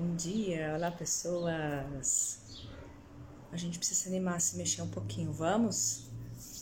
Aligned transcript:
Bom 0.00 0.16
dia, 0.16 0.72
olá 0.74 0.90
pessoas. 0.90 2.40
A 3.52 3.56
gente 3.58 3.76
precisa 3.76 4.00
se 4.00 4.08
animar, 4.08 4.40
se 4.40 4.56
mexer 4.56 4.80
um 4.80 4.88
pouquinho, 4.88 5.30
vamos? 5.30 6.08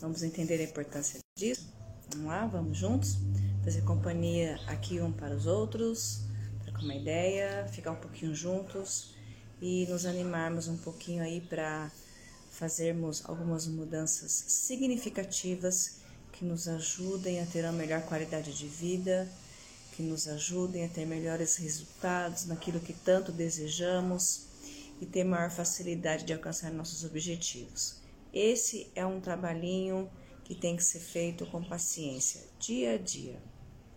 Vamos 0.01 0.25
entender 0.25 0.59
a 0.61 0.65
importância 0.65 1.21
disso? 1.39 1.73
Vamos 2.11 2.27
lá, 2.27 2.47
vamos 2.47 2.77
juntos? 2.77 3.17
Fazer 3.63 3.83
companhia 3.83 4.59
aqui 4.67 5.01
um 5.01 5.13
para 5.13 5.37
os 5.37 5.47
outros, 5.47 6.23
trocar 6.65 6.83
uma 6.83 6.97
ideia, 6.97 7.69
ficar 7.69 7.93
um 7.93 8.01
pouquinho 8.01 8.35
juntos 8.35 9.15
e 9.63 9.87
nos 9.87 10.05
animarmos 10.05 10.67
um 10.67 10.77
pouquinho 10.77 11.23
aí 11.23 11.41
para 11.41 11.93
fazermos 12.51 13.25
algumas 13.25 13.69
mudanças 13.69 14.33
significativas 14.49 16.01
que 16.33 16.45
nos 16.45 16.67
ajudem 16.67 17.41
a 17.41 17.47
ter 17.47 17.63
uma 17.63 17.73
melhor 17.73 18.03
qualidade 18.03 18.53
de 18.53 18.67
vida 18.67 19.29
que 19.99 20.03
nos 20.05 20.29
ajudem 20.29 20.85
a 20.85 20.89
ter 20.89 21.05
melhores 21.05 21.57
resultados 21.57 22.47
naquilo 22.47 22.79
que 22.79 22.93
tanto 22.93 23.33
desejamos 23.33 24.47
e 25.01 25.07
ter 25.07 25.25
maior 25.25 25.51
facilidade 25.51 26.25
de 26.25 26.33
alcançar 26.33 26.71
nossos 26.71 27.03
objetivos. 27.03 27.97
Esse 28.33 28.89
é 28.95 29.05
um 29.05 29.21
trabalhinho 29.21 30.09
que 30.45 30.55
tem 30.55 30.77
que 30.77 30.85
ser 30.85 31.01
feito 31.01 31.45
com 31.47 31.65
paciência, 31.65 32.45
dia 32.61 32.95
a 32.95 32.97
dia, 32.97 33.43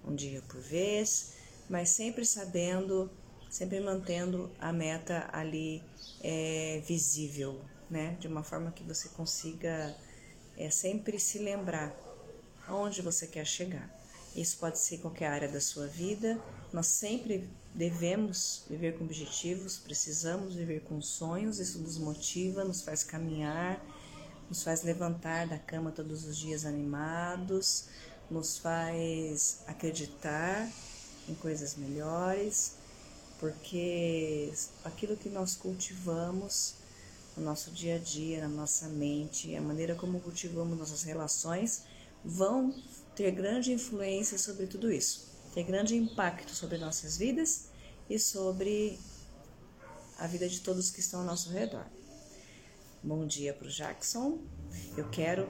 um 0.04 0.16
dia 0.16 0.42
por 0.50 0.60
vez, 0.60 1.34
mas 1.70 1.90
sempre 1.90 2.26
sabendo, 2.26 3.08
sempre 3.52 3.80
mantendo 3.80 4.50
a 4.58 4.74
meta 4.74 5.30
ali 5.32 5.84
é, 6.24 6.82
visível, 6.84 7.62
né? 7.92 8.18
De 8.20 8.28
uma 8.28 8.42
forma 8.42 8.72
que 8.72 8.82
você 8.82 9.08
consiga 9.10 9.96
é, 10.58 10.68
sempre 10.72 11.20
se 11.20 11.38
lembrar 11.38 11.96
aonde 12.68 13.04
você 13.04 13.28
quer 13.28 13.46
chegar. 13.46 14.01
Isso 14.36 14.58
pode 14.58 14.80
ser 14.80 15.00
qualquer 15.00 15.28
área 15.28 15.48
da 15.48 15.60
sua 15.60 15.88
vida. 15.88 16.40
Nós 16.72 16.88
sempre 16.88 17.50
devemos 17.74 18.64
viver 18.70 18.98
com 18.98 19.04
objetivos, 19.04 19.78
precisamos 19.78 20.56
viver 20.56 20.82
com 20.82 21.02
sonhos. 21.02 21.60
Isso 21.60 21.80
nos 21.80 21.98
motiva, 21.98 22.64
nos 22.64 22.82
faz 22.82 23.04
caminhar, 23.04 23.84
nos 24.50 24.64
faz 24.64 24.84
levantar 24.84 25.48
da 25.48 25.58
cama 25.58 25.92
todos 25.92 26.26
os 26.26 26.38
dias 26.38 26.66
animados, 26.66 27.86
nos 28.30 28.58
faz 28.58 29.64
acreditar 29.68 30.70
em 31.28 31.36
coisas 31.36 31.76
melhores, 31.76 32.76
porque 33.40 34.54
aquilo 34.84 35.18
que 35.18 35.30
nós 35.30 35.56
cultivamos 35.56 36.76
no 37.36 37.44
nosso 37.44 37.72
dia 37.72 37.96
a 37.96 38.00
dia, 38.00 38.42
na 38.42 38.48
nossa 38.48 38.88
mente, 38.88 39.56
a 39.56 39.62
maneira 39.62 39.96
como 39.96 40.20
cultivamos 40.20 40.78
nossas 40.78 41.04
relações, 41.04 41.84
vão 42.24 42.74
ter 43.22 43.30
grande 43.30 43.72
influência 43.72 44.36
sobre 44.36 44.66
tudo 44.66 44.92
isso, 44.92 45.28
ter 45.54 45.62
grande 45.62 45.96
impacto 45.96 46.56
sobre 46.56 46.80
nossas 46.80 47.18
vidas 47.18 47.68
e 48.10 48.18
sobre 48.18 48.98
a 50.18 50.26
vida 50.26 50.50
de 50.50 50.60
todos 50.62 50.90
que 50.90 51.02
estão 51.02 51.20
ao 51.20 51.26
nosso 51.28 51.52
redor. 51.52 51.86
Bom 53.04 53.28
dia 53.28 53.54
para 53.54 53.68
o 53.68 53.70
Jackson. 53.70 54.40
Eu 54.98 55.08
quero 55.10 55.48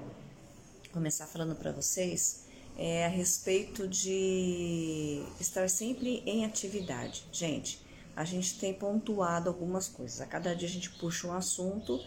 começar 0.92 1.28
falando 1.28 1.56
para 1.56 1.72
vocês 1.72 2.44
é, 2.78 3.06
a 3.06 3.08
respeito 3.08 3.88
de 3.88 5.24
estar 5.40 5.70
sempre 5.70 6.22
em 6.26 6.44
atividade. 6.44 7.26
Gente, 7.32 7.82
a 8.18 8.26
gente 8.26 8.60
tem 8.60 8.74
pontuado 8.74 9.48
algumas 9.48 9.88
coisas. 9.88 10.20
A 10.20 10.26
cada 10.26 10.54
dia 10.54 10.68
a 10.68 10.72
gente 10.72 10.90
puxa 10.90 11.26
um 11.26 11.34
assunto 11.34 12.04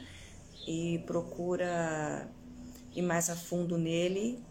e 0.68 1.02
procura 1.06 2.30
ir 2.94 3.00
mais 3.00 3.30
a 3.30 3.34
fundo 3.34 3.78
nele 3.78 4.44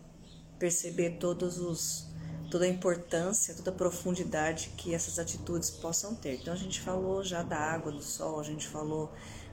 perceber 0.64 1.18
todos 1.20 1.60
os 1.60 2.06
toda 2.50 2.64
a 2.64 2.68
importância, 2.70 3.54
toda 3.54 3.70
a 3.70 3.74
profundidade 3.74 4.72
que 4.78 4.94
essas 4.94 5.20
atitudes 5.20 5.70
possam 5.70 6.16
ter. 6.16 6.36
Então 6.36 6.54
a 6.54 6.56
gente 6.56 6.80
falou 6.80 7.22
já 7.22 7.44
da 7.44 7.58
água, 7.58 7.92
do 7.92 8.02
sol, 8.02 8.40
a 8.40 8.44
gente 8.44 8.66
falou 8.66 9.12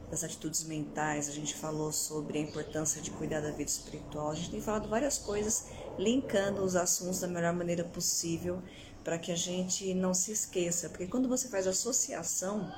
das 0.09 0.23
atitudes 0.23 0.63
mentais, 0.63 1.29
a 1.29 1.33
gente 1.33 1.53
falou 1.53 1.91
sobre 1.91 2.39
a 2.39 2.41
importância 2.41 3.03
de 3.03 3.11
cuidar 3.11 3.41
da 3.41 3.51
vida 3.51 3.69
espiritual. 3.69 4.31
A 4.31 4.37
gente 4.37 4.53
tem 4.53 4.61
falado 4.61 4.89
várias 4.89 5.19
coisas 5.19 5.65
linkando 5.99 6.63
os 6.63 6.77
assuntos 6.77 7.19
da 7.19 7.27
melhor 7.27 7.55
maneira 7.55 7.83
possível 7.83 8.63
para 9.03 9.19
que 9.19 9.33
a 9.33 9.37
gente 9.37 9.93
não 9.95 10.15
se 10.15 10.31
esqueça, 10.31 10.91
porque 10.91 11.09
quando 11.09 11.29
você 11.29 11.49
faz 11.49 11.67
associação 11.67 12.73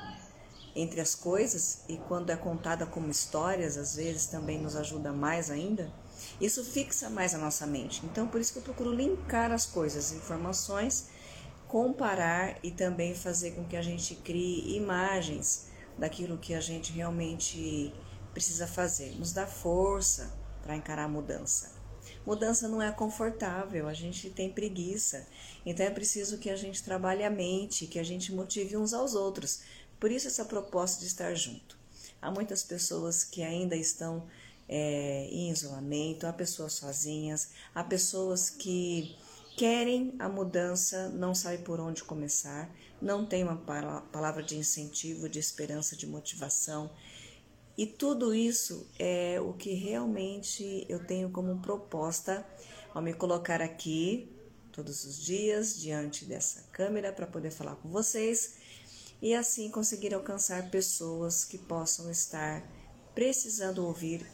entre 0.75 1.03
as 1.03 1.15
coisas 1.15 1.81
e 1.87 1.99
quando 1.99 2.31
é 2.31 2.37
contada 2.37 2.87
como 2.87 3.11
histórias, 3.11 3.77
às 3.77 3.97
vezes 3.97 4.25
também 4.25 4.59
nos 4.59 4.75
ajuda 4.75 5.13
mais 5.13 5.51
ainda 5.51 5.93
isso 6.43 6.65
fixa 6.65 7.09
mais 7.09 7.35
a 7.35 7.39
nossa 7.39 7.65
mente. 7.67 8.05
Então, 8.05 8.27
por 8.27 8.41
isso 8.41 8.53
que 8.53 8.59
eu 8.59 8.63
procuro 8.63 8.93
linkar 8.93 9.53
as 9.53 9.65
coisas, 9.65 10.11
informações, 10.11 11.07
comparar 11.69 12.59
e 12.65 12.73
também 12.73 13.15
fazer 13.15 13.53
com 13.53 13.65
que 13.65 13.77
a 13.77 13.83
gente 13.83 14.17
crie 14.17 14.77
imagens 14.77 15.69
daquilo 15.97 16.37
que 16.37 16.53
a 16.53 16.61
gente 16.61 16.93
realmente 16.93 17.95
precisa 18.35 18.67
fazer. 18.67 19.15
Nos 19.17 19.33
dá 19.33 19.47
força 19.47 20.37
para 20.63 20.75
encarar 20.75 21.05
a 21.05 21.09
mudança. 21.09 21.81
Mudança 22.27 22.69
não 22.69 22.83
é 22.83 22.91
confortável, 22.91 23.89
a 23.89 23.95
gente 23.95 24.29
tem 24.29 24.51
preguiça. 24.51 25.25
Então 25.65 25.87
é 25.87 25.91
preciso 25.91 26.39
que 26.39 26.51
a 26.51 26.57
gente 26.57 26.83
trabalhe 26.83 27.23
a 27.23 27.31
mente, 27.31 27.87
que 27.87 27.99
a 27.99 28.05
gente 28.05 28.33
motive 28.33 28.77
uns 28.77 28.93
aos 28.93 29.15
outros. 29.15 29.63
Por 30.01 30.11
isso 30.11 30.27
essa 30.27 30.45
proposta 30.45 31.01
de 31.01 31.07
estar 31.07 31.35
junto. 31.35 31.79
Há 32.21 32.31
muitas 32.31 32.65
pessoas 32.65 33.25
que 33.25 33.43
ainda 33.43 33.77
estão 33.77 34.27
é, 34.75 35.29
em 35.31 35.51
isolamento, 35.51 36.27
há 36.27 36.33
pessoas 36.33 36.73
sozinhas, 36.73 37.51
há 37.75 37.85
pessoas 37.85 38.49
que 38.49 39.15
querem 39.55 40.15
a 40.19 40.31
mudança, 40.31 41.11
não 41.11 41.35
sabem 41.35 41.61
por 41.61 41.79
onde 41.79 42.03
começar, 42.03 42.75
não 42.99 43.27
tem 43.27 43.43
uma 43.43 43.57
palavra 44.11 44.43
de 44.43 44.57
incentivo, 44.57 45.29
de 45.29 45.39
esperança, 45.39 45.95
de 45.95 46.07
motivação. 46.07 46.91
E 47.77 47.87
tudo 47.87 48.35
isso 48.35 48.89
é 48.99 49.39
o 49.43 49.53
que 49.53 49.75
realmente 49.75 50.87
eu 50.89 51.07
tenho 51.07 51.29
como 51.29 51.61
proposta 51.61 52.47
ao 52.95 53.03
me 53.03 53.13
colocar 53.13 53.61
aqui 53.61 54.35
todos 54.73 55.05
os 55.05 55.23
dias 55.23 55.79
diante 55.79 56.25
dessa 56.25 56.63
câmera 56.73 57.13
para 57.13 57.27
poder 57.27 57.51
falar 57.51 57.77
com 57.77 57.91
vocês 57.91 58.55
e 59.21 59.35
assim 59.35 59.71
conseguir 59.71 60.15
alcançar 60.15 60.71
pessoas 60.71 61.45
que 61.45 61.59
possam 61.59 62.11
estar 62.11 62.67
precisando 63.15 63.85
ouvir 63.87 64.27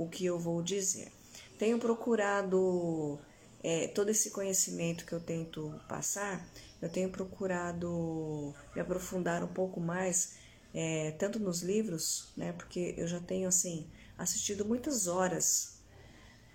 o 0.00 0.08
que 0.08 0.24
eu 0.24 0.38
vou 0.38 0.62
dizer. 0.62 1.12
Tenho 1.58 1.78
procurado 1.78 3.18
é, 3.62 3.88
todo 3.88 4.08
esse 4.08 4.30
conhecimento 4.30 5.04
que 5.04 5.12
eu 5.12 5.20
tento 5.20 5.78
passar, 5.86 6.48
eu 6.80 6.88
tenho 6.88 7.10
procurado 7.10 8.54
me 8.74 8.80
aprofundar 8.80 9.44
um 9.44 9.52
pouco 9.52 9.78
mais, 9.78 10.36
é, 10.72 11.10
tanto 11.18 11.38
nos 11.38 11.60
livros, 11.60 12.32
né, 12.34 12.52
porque 12.52 12.94
eu 12.96 13.06
já 13.06 13.20
tenho 13.20 13.46
assim 13.46 13.86
assistido 14.16 14.64
muitas 14.64 15.06
horas 15.06 15.74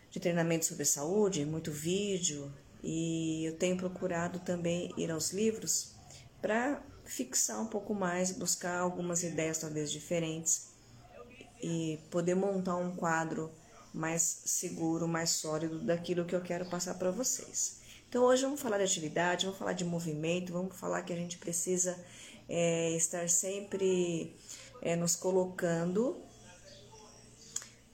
de 0.09 0.19
treinamento 0.19 0.65
sobre 0.65 0.83
saúde, 0.83 1.45
muito 1.45 1.71
vídeo, 1.71 2.51
e 2.83 3.45
eu 3.45 3.55
tenho 3.57 3.77
procurado 3.77 4.39
também 4.39 4.91
ir 4.97 5.11
aos 5.11 5.31
livros 5.31 5.93
para 6.41 6.81
fixar 7.03 7.61
um 7.61 7.67
pouco 7.67 7.93
mais, 7.93 8.31
buscar 8.31 8.79
algumas 8.79 9.21
ideias 9.21 9.59
talvez 9.59 9.91
diferentes 9.91 10.73
e 11.61 11.99
poder 12.09 12.35
montar 12.35 12.75
um 12.75 12.95
quadro 12.95 13.51
mais 13.93 14.41
seguro, 14.45 15.07
mais 15.07 15.29
sólido 15.31 15.79
daquilo 15.79 16.25
que 16.25 16.35
eu 16.35 16.41
quero 16.41 16.65
passar 16.65 16.95
para 16.95 17.11
vocês. 17.11 17.79
Então 18.09 18.23
hoje 18.23 18.43
vamos 18.43 18.61
falar 18.61 18.77
de 18.77 18.83
atividade, 18.83 19.45
vamos 19.45 19.59
falar 19.59 19.73
de 19.73 19.85
movimento, 19.85 20.53
vamos 20.53 20.75
falar 20.77 21.01
que 21.01 21.13
a 21.13 21.15
gente 21.15 21.37
precisa 21.37 21.97
é, 22.47 22.91
estar 22.91 23.29
sempre 23.29 24.35
é, 24.81 24.95
nos 24.95 25.15
colocando 25.15 26.21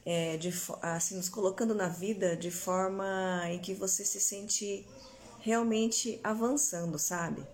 é, 0.06 0.38
de, 0.38 0.54
assim, 0.82 1.16
nos 1.16 1.30
colocando 1.30 1.74
na 1.76 1.88
vida 1.88 2.36
de 2.36 2.52
forma 2.52 3.44
em 3.50 3.60
que 3.60 3.74
você 3.74 4.04
se 4.04 4.20
sente 4.20 4.86
realmente 5.40 6.20
avançando, 6.24 6.98
sabe? 6.98 7.46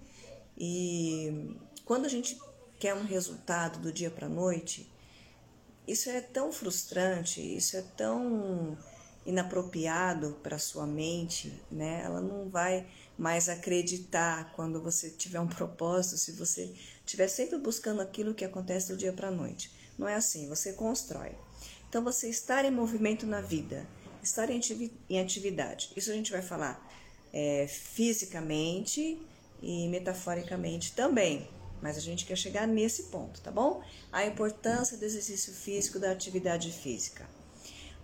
E 0.57 1.55
quando 1.85 2.05
a 2.05 2.09
gente 2.09 2.37
quer 2.79 2.93
um 2.93 3.03
resultado 3.03 3.79
do 3.79 3.91
dia 3.91 4.09
para 4.09 4.27
noite, 4.27 4.91
isso 5.87 6.09
é 6.09 6.19
tão 6.19 6.51
frustrante, 6.51 7.41
isso 7.41 7.77
é 7.77 7.81
tão 7.81 8.77
inapropriado 9.25 10.37
para 10.43 10.57
sua 10.57 10.85
mente, 10.85 11.53
né? 11.71 12.01
Ela 12.03 12.21
não 12.21 12.49
vai 12.49 12.87
mais 13.17 13.49
acreditar 13.49 14.53
quando 14.55 14.81
você 14.81 15.09
tiver 15.09 15.39
um 15.39 15.47
propósito, 15.47 16.17
se 16.17 16.31
você 16.33 16.73
estiver 17.05 17.27
sempre 17.27 17.57
buscando 17.57 18.01
aquilo 18.01 18.33
que 18.33 18.45
acontece 18.45 18.89
do 18.89 18.97
dia 18.97 19.11
para 19.11 19.29
a 19.29 19.31
noite. 19.31 19.71
Não 19.97 20.07
é 20.07 20.15
assim, 20.15 20.47
você 20.47 20.73
constrói. 20.73 21.31
Então, 21.89 22.03
você 22.03 22.29
estar 22.29 22.63
em 22.65 22.71
movimento 22.71 23.25
na 23.25 23.41
vida, 23.41 23.87
estar 24.21 24.49
em 24.49 25.19
atividade, 25.19 25.91
isso 25.95 26.11
a 26.11 26.13
gente 26.13 26.31
vai 26.31 26.41
falar 26.41 26.85
é, 27.33 27.67
fisicamente 27.67 29.19
e 29.61 29.87
metaforicamente 29.87 30.93
também, 30.93 31.49
mas 31.81 31.97
a 31.97 32.01
gente 32.01 32.25
quer 32.25 32.37
chegar 32.37 32.67
nesse 32.67 33.03
ponto, 33.03 33.41
tá 33.41 33.51
bom? 33.51 33.81
A 34.11 34.25
importância 34.25 34.97
do 34.97 35.05
exercício 35.05 35.53
físico, 35.53 35.99
da 35.99 36.11
atividade 36.11 36.71
física. 36.71 37.27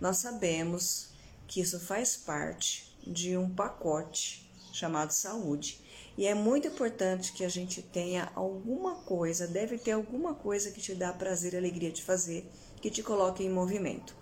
Nós 0.00 0.18
sabemos 0.18 1.08
que 1.46 1.60
isso 1.60 1.78
faz 1.78 2.16
parte 2.16 2.96
de 3.06 3.36
um 3.36 3.48
pacote 3.48 4.50
chamado 4.72 5.12
saúde. 5.12 5.80
E 6.16 6.26
é 6.26 6.34
muito 6.34 6.68
importante 6.68 7.32
que 7.32 7.44
a 7.44 7.48
gente 7.48 7.82
tenha 7.82 8.30
alguma 8.34 8.96
coisa, 8.96 9.46
deve 9.46 9.78
ter 9.78 9.92
alguma 9.92 10.34
coisa 10.34 10.70
que 10.70 10.80
te 10.80 10.94
dá 10.94 11.12
prazer 11.12 11.54
e 11.54 11.56
alegria 11.56 11.90
de 11.90 12.02
fazer, 12.02 12.48
que 12.80 12.90
te 12.90 13.02
coloque 13.02 13.42
em 13.42 13.50
movimento. 13.50 14.14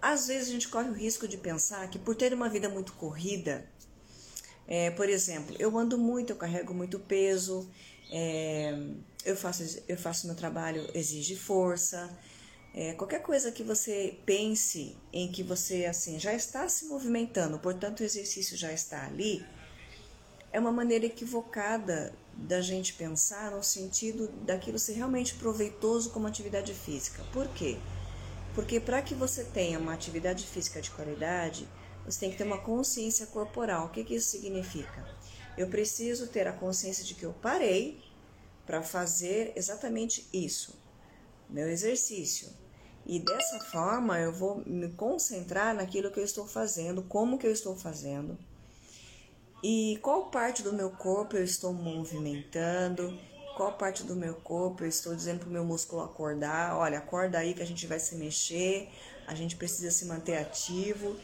Às 0.00 0.28
vezes 0.28 0.48
a 0.48 0.52
gente 0.52 0.68
corre 0.68 0.88
o 0.88 0.94
risco 0.94 1.26
de 1.26 1.36
pensar 1.36 1.88
que 1.88 1.98
por 1.98 2.14
ter 2.14 2.32
uma 2.32 2.48
vida 2.48 2.68
muito 2.68 2.92
corrida, 2.94 3.68
é, 4.66 4.90
por 4.90 5.08
exemplo, 5.08 5.54
eu 5.58 5.76
ando 5.76 5.98
muito, 5.98 6.30
eu 6.30 6.36
carrego 6.36 6.72
muito 6.72 6.98
peso, 6.98 7.68
é, 8.12 8.78
eu 9.24 9.34
faço 9.34 9.82
eu 9.88 9.96
faço 9.96 10.26
meu 10.26 10.36
trabalho 10.36 10.86
exige 10.94 11.34
força, 11.34 12.10
é, 12.74 12.92
qualquer 12.92 13.22
coisa 13.22 13.50
que 13.50 13.62
você 13.62 14.18
pense 14.26 14.96
em 15.12 15.32
que 15.32 15.42
você 15.42 15.86
assim 15.86 16.20
já 16.20 16.34
está 16.34 16.68
se 16.68 16.84
movimentando, 16.84 17.58
portanto 17.58 18.00
o 18.00 18.04
exercício 18.04 18.56
já 18.56 18.70
está 18.70 19.06
ali, 19.06 19.44
é 20.52 20.60
uma 20.60 20.70
maneira 20.70 21.06
equivocada 21.06 22.12
da 22.34 22.60
gente 22.60 22.92
pensar 22.94 23.50
no 23.50 23.62
sentido 23.62 24.28
daquilo 24.44 24.78
ser 24.78 24.92
realmente 24.92 25.34
proveitoso 25.34 26.10
como 26.10 26.26
atividade 26.26 26.74
física. 26.74 27.22
Por 27.32 27.48
quê? 27.48 27.78
Porque 28.54 28.78
para 28.78 29.00
que 29.00 29.14
você 29.14 29.44
tenha 29.44 29.78
uma 29.78 29.94
atividade 29.94 30.46
física 30.46 30.82
de 30.82 30.90
qualidade, 30.90 31.66
você 32.04 32.20
tem 32.20 32.30
que 32.30 32.36
ter 32.36 32.44
uma 32.44 32.58
consciência 32.58 33.26
corporal. 33.26 33.86
O 33.86 33.88
que, 33.90 34.04
que 34.04 34.14
isso 34.14 34.30
significa? 34.30 35.06
Eu 35.56 35.68
preciso 35.68 36.26
ter 36.28 36.46
a 36.46 36.52
consciência 36.52 37.04
de 37.04 37.14
que 37.14 37.24
eu 37.24 37.32
parei 37.32 38.02
para 38.66 38.82
fazer 38.82 39.52
exatamente 39.56 40.26
isso, 40.32 40.78
meu 41.48 41.68
exercício. 41.68 42.48
E 43.04 43.18
dessa 43.18 43.58
forma 43.64 44.18
eu 44.18 44.32
vou 44.32 44.62
me 44.64 44.88
concentrar 44.90 45.74
naquilo 45.74 46.10
que 46.10 46.20
eu 46.20 46.24
estou 46.24 46.46
fazendo, 46.46 47.02
como 47.02 47.38
que 47.38 47.46
eu 47.46 47.52
estou 47.52 47.76
fazendo 47.76 48.38
e 49.62 49.98
qual 50.02 50.26
parte 50.26 50.62
do 50.62 50.72
meu 50.72 50.90
corpo 50.90 51.36
eu 51.36 51.44
estou 51.44 51.72
movimentando, 51.72 53.16
qual 53.56 53.72
parte 53.74 54.02
do 54.02 54.16
meu 54.16 54.34
corpo 54.34 54.82
eu 54.82 54.88
estou 54.88 55.14
dizendo 55.14 55.40
para 55.40 55.48
o 55.48 55.52
meu 55.52 55.64
músculo 55.64 56.02
acordar, 56.02 56.76
olha, 56.76 56.98
acorda 56.98 57.38
aí 57.38 57.54
que 57.54 57.62
a 57.62 57.66
gente 57.66 57.86
vai 57.86 58.00
se 58.00 58.16
mexer, 58.16 58.88
a 59.26 59.34
gente 59.36 59.54
precisa 59.54 59.90
se 59.92 60.04
manter 60.04 60.36
ativo 60.36 61.16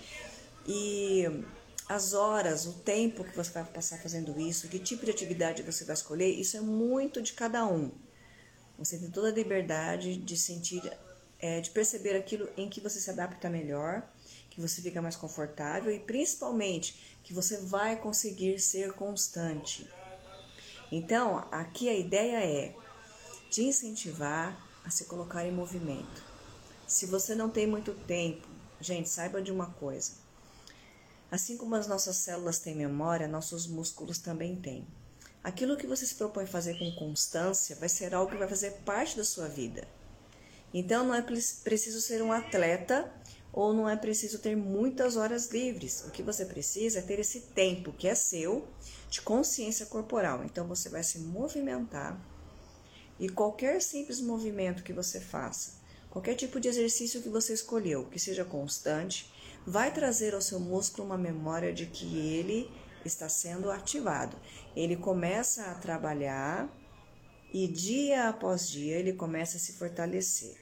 e 0.64 1.44
as 1.88 2.12
horas, 2.12 2.66
o 2.66 2.74
tempo 2.74 3.24
que 3.24 3.34
você 3.34 3.50
vai 3.50 3.64
passar 3.64 3.98
fazendo 3.98 4.38
isso, 4.38 4.68
que 4.68 4.78
tipo 4.78 5.04
de 5.04 5.10
atividade 5.10 5.62
você 5.62 5.84
vai 5.84 5.94
escolher, 5.94 6.28
isso 6.28 6.56
é 6.56 6.60
muito 6.60 7.22
de 7.22 7.32
cada 7.32 7.66
um. 7.66 7.90
Você 8.78 8.98
tem 8.98 9.10
toda 9.10 9.28
a 9.28 9.32
liberdade 9.32 10.16
de 10.16 10.36
sentir 10.36 10.82
é, 11.40 11.60
de 11.60 11.70
perceber 11.70 12.16
aquilo 12.16 12.48
em 12.56 12.68
que 12.68 12.80
você 12.80 13.00
se 13.00 13.10
adapta 13.10 13.48
melhor, 13.48 14.02
que 14.50 14.60
você 14.60 14.82
fica 14.82 15.00
mais 15.00 15.16
confortável 15.16 15.92
e 15.92 16.00
principalmente 16.00 17.18
que 17.22 17.32
você 17.32 17.58
vai 17.58 17.96
conseguir 17.96 18.58
ser 18.58 18.92
constante. 18.92 19.88
Então, 20.90 21.46
aqui 21.50 21.88
a 21.88 21.94
ideia 21.94 22.44
é 22.44 22.74
te 23.50 23.62
incentivar 23.62 24.68
a 24.84 24.90
se 24.90 25.04
colocar 25.04 25.46
em 25.46 25.52
movimento. 25.52 26.24
Se 26.86 27.06
você 27.06 27.34
não 27.34 27.50
tem 27.50 27.66
muito 27.66 27.92
tempo, 27.92 28.48
gente, 28.80 29.08
saiba 29.08 29.40
de 29.40 29.52
uma 29.52 29.66
coisa. 29.66 30.12
Assim 31.30 31.56
como 31.56 31.74
as 31.74 31.86
nossas 31.86 32.16
células 32.16 32.58
têm 32.58 32.74
memória, 32.74 33.28
nossos 33.28 33.66
músculos 33.66 34.18
também 34.18 34.56
têm. 34.56 34.86
Aquilo 35.44 35.76
que 35.76 35.86
você 35.86 36.06
se 36.06 36.14
propõe 36.14 36.46
fazer 36.46 36.78
com 36.78 36.90
constância 36.92 37.76
vai 37.76 37.88
ser 37.88 38.14
algo 38.14 38.32
que 38.32 38.38
vai 38.38 38.48
fazer 38.48 38.72
parte 38.84 39.16
da 39.16 39.24
sua 39.24 39.46
vida. 39.46 39.86
Então 40.72 41.04
não 41.04 41.14
é 41.14 41.22
preciso 41.22 42.00
ser 42.00 42.22
um 42.22 42.32
atleta 42.32 43.12
ou 43.52 43.72
não 43.72 43.88
é 43.88 43.96
preciso 43.96 44.38
ter 44.38 44.56
muitas 44.56 45.16
horas 45.16 45.50
livres. 45.50 46.04
O 46.06 46.10
que 46.10 46.22
você 46.22 46.44
precisa 46.44 46.98
é 46.98 47.02
ter 47.02 47.18
esse 47.18 47.40
tempo 47.40 47.92
que 47.92 48.08
é 48.08 48.14
seu 48.14 48.66
de 49.10 49.20
consciência 49.22 49.86
corporal. 49.86 50.44
Então 50.44 50.66
você 50.66 50.88
vai 50.88 51.02
se 51.02 51.18
movimentar 51.18 52.20
e 53.18 53.28
qualquer 53.28 53.82
simples 53.82 54.20
movimento 54.20 54.82
que 54.82 54.92
você 54.92 55.20
faça, 55.20 55.72
qualquer 56.08 56.34
tipo 56.34 56.60
de 56.60 56.68
exercício 56.68 57.20
que 57.20 57.28
você 57.28 57.52
escolheu, 57.52 58.04
que 58.04 58.18
seja 58.18 58.44
constante, 58.44 59.32
vai 59.68 59.92
trazer 59.92 60.34
ao 60.34 60.40
seu 60.40 60.58
músculo 60.58 61.06
uma 61.06 61.18
memória 61.18 61.74
de 61.74 61.84
que 61.84 62.16
ele 62.16 62.70
está 63.04 63.28
sendo 63.28 63.70
ativado. 63.70 64.34
Ele 64.74 64.96
começa 64.96 65.66
a 65.66 65.74
trabalhar 65.74 66.74
e 67.52 67.68
dia 67.68 68.30
após 68.30 68.68
dia 68.68 68.96
ele 68.96 69.12
começa 69.12 69.58
a 69.58 69.60
se 69.60 69.74
fortalecer. 69.74 70.56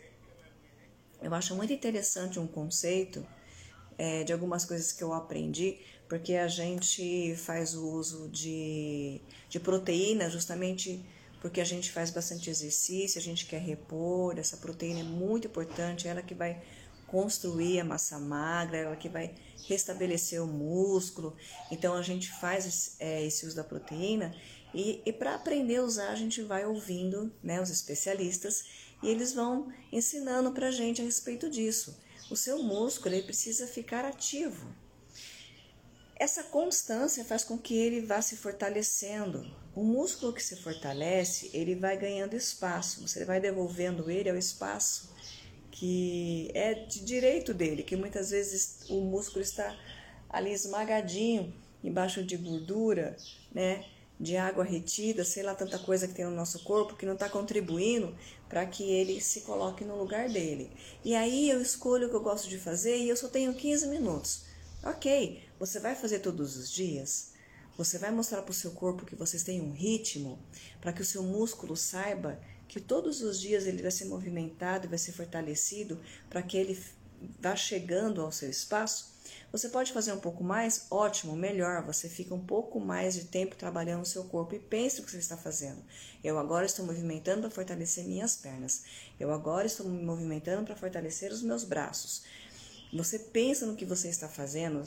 Eu 1.22 1.32
acho 1.34 1.54
muito 1.54 1.72
interessante 1.72 2.40
um 2.40 2.48
conceito 2.48 3.24
é, 3.96 4.24
de 4.24 4.32
algumas 4.32 4.64
coisas 4.64 4.90
que 4.90 5.04
eu 5.04 5.12
aprendi, 5.12 5.78
porque 6.08 6.34
a 6.34 6.48
gente 6.48 7.36
faz 7.36 7.76
o 7.76 7.88
uso 7.88 8.28
de, 8.28 9.20
de 9.48 9.60
proteína 9.60 10.28
justamente 10.28 11.04
porque 11.40 11.60
a 11.60 11.64
gente 11.64 11.92
faz 11.92 12.10
bastante 12.10 12.50
exercício, 12.50 13.20
a 13.20 13.22
gente 13.22 13.46
quer 13.46 13.60
repor, 13.60 14.36
essa 14.36 14.56
proteína 14.56 15.00
é 15.00 15.04
muito 15.04 15.46
importante, 15.46 16.08
ela 16.08 16.20
que 16.20 16.34
vai 16.34 16.60
construir 17.06 17.80
a 17.80 17.84
massa 17.84 18.18
magra, 18.18 18.78
ela 18.78 18.96
que 18.96 19.08
vai 19.08 19.34
restabelecer 19.66 20.42
o 20.42 20.46
músculo. 20.46 21.36
Então 21.70 21.94
a 21.94 22.02
gente 22.02 22.30
faz 22.40 22.96
é, 22.98 23.24
esse 23.24 23.46
uso 23.46 23.56
da 23.56 23.64
proteína 23.64 24.34
e, 24.74 25.00
e 25.06 25.12
para 25.12 25.34
aprender 25.34 25.76
a 25.76 25.82
usar, 25.82 26.10
a 26.10 26.14
gente 26.14 26.42
vai 26.42 26.66
ouvindo 26.66 27.32
né, 27.42 27.60
os 27.60 27.70
especialistas 27.70 28.64
e 29.02 29.08
eles 29.08 29.32
vão 29.32 29.72
ensinando 29.90 30.52
para 30.52 30.68
a 30.68 30.70
gente 30.70 31.00
a 31.00 31.04
respeito 31.04 31.48
disso. 31.48 31.98
O 32.30 32.36
seu 32.36 32.62
músculo 32.62 33.14
ele 33.14 33.24
precisa 33.24 33.66
ficar 33.66 34.04
ativo. 34.04 34.74
Essa 36.14 36.42
constância 36.44 37.24
faz 37.24 37.44
com 37.44 37.58
que 37.58 37.74
ele 37.74 38.00
vá 38.00 38.20
se 38.20 38.36
fortalecendo. 38.36 39.50
O 39.74 39.82
músculo 39.82 40.32
que 40.32 40.42
se 40.42 40.56
fortalece, 40.56 41.50
ele 41.52 41.74
vai 41.74 41.96
ganhando 41.96 42.34
espaço. 42.34 43.06
Você 43.06 43.24
vai 43.24 43.38
devolvendo 43.38 44.10
ele 44.10 44.30
ao 44.30 44.36
espaço 44.36 45.15
que 45.76 46.50
é 46.54 46.72
de 46.72 47.04
direito 47.04 47.52
dele, 47.52 47.82
que 47.82 47.96
muitas 47.96 48.30
vezes 48.30 48.86
o 48.88 49.02
músculo 49.02 49.42
está 49.42 49.76
ali 50.26 50.50
esmagadinho 50.50 51.52
embaixo 51.84 52.24
de 52.24 52.34
gordura, 52.38 53.14
né? 53.52 53.84
de 54.18 54.38
água 54.38 54.64
retida, 54.64 55.22
sei 55.22 55.42
lá, 55.42 55.54
tanta 55.54 55.78
coisa 55.78 56.08
que 56.08 56.14
tem 56.14 56.24
no 56.24 56.30
nosso 56.30 56.64
corpo 56.64 56.96
que 56.96 57.04
não 57.04 57.12
está 57.12 57.28
contribuindo 57.28 58.16
para 58.48 58.64
que 58.64 58.82
ele 58.82 59.20
se 59.20 59.42
coloque 59.42 59.84
no 59.84 59.98
lugar 59.98 60.30
dele. 60.30 60.70
E 61.04 61.14
aí 61.14 61.50
eu 61.50 61.60
escolho 61.60 62.06
o 62.06 62.10
que 62.10 62.16
eu 62.16 62.22
gosto 62.22 62.48
de 62.48 62.58
fazer 62.58 62.96
e 62.96 63.10
eu 63.10 63.16
só 63.16 63.28
tenho 63.28 63.52
15 63.52 63.88
minutos. 63.88 64.44
Ok, 64.82 65.42
você 65.60 65.78
vai 65.78 65.94
fazer 65.94 66.20
todos 66.20 66.56
os 66.56 66.72
dias? 66.72 67.32
Você 67.76 67.98
vai 67.98 68.10
mostrar 68.10 68.40
para 68.40 68.52
o 68.52 68.54
seu 68.54 68.70
corpo 68.70 69.04
que 69.04 69.14
vocês 69.14 69.42
têm 69.42 69.60
um 69.60 69.72
ritmo 69.72 70.38
para 70.80 70.94
que 70.94 71.02
o 71.02 71.04
seu 71.04 71.22
músculo 71.22 71.76
saiba 71.76 72.40
que 72.68 72.80
todos 72.80 73.22
os 73.22 73.40
dias 73.40 73.66
ele 73.66 73.82
vai 73.82 73.90
ser 73.90 74.06
movimentado 74.06 74.88
vai 74.88 74.98
ser 74.98 75.12
fortalecido 75.12 76.00
para 76.28 76.42
que 76.42 76.56
ele 76.56 76.82
vá 77.40 77.54
chegando 77.56 78.20
ao 78.20 78.32
seu 78.32 78.50
espaço? 78.50 79.16
Você 79.50 79.68
pode 79.68 79.92
fazer 79.92 80.12
um 80.12 80.20
pouco 80.20 80.44
mais? 80.44 80.86
Ótimo, 80.90 81.34
melhor. 81.34 81.82
Você 81.84 82.08
fica 82.08 82.34
um 82.34 82.44
pouco 82.44 82.78
mais 82.78 83.14
de 83.14 83.24
tempo 83.24 83.56
trabalhando 83.56 84.02
o 84.02 84.06
seu 84.06 84.24
corpo 84.24 84.54
e 84.54 84.58
pense 84.58 85.00
o 85.00 85.04
que 85.04 85.10
você 85.10 85.18
está 85.18 85.36
fazendo. 85.36 85.82
Eu 86.22 86.38
agora 86.38 86.66
estou 86.66 86.84
movimentando 86.84 87.42
para 87.42 87.50
fortalecer 87.50 88.04
minhas 88.04 88.36
pernas. 88.36 88.84
Eu 89.18 89.32
agora 89.32 89.66
estou 89.66 89.88
me 89.88 90.02
movimentando 90.02 90.64
para 90.64 90.76
fortalecer 90.76 91.32
os 91.32 91.42
meus 91.42 91.64
braços. 91.64 92.22
Você 92.92 93.18
pensa 93.18 93.66
no 93.66 93.76
que 93.76 93.84
você 93.84 94.08
está 94.08 94.28
fazendo, 94.28 94.82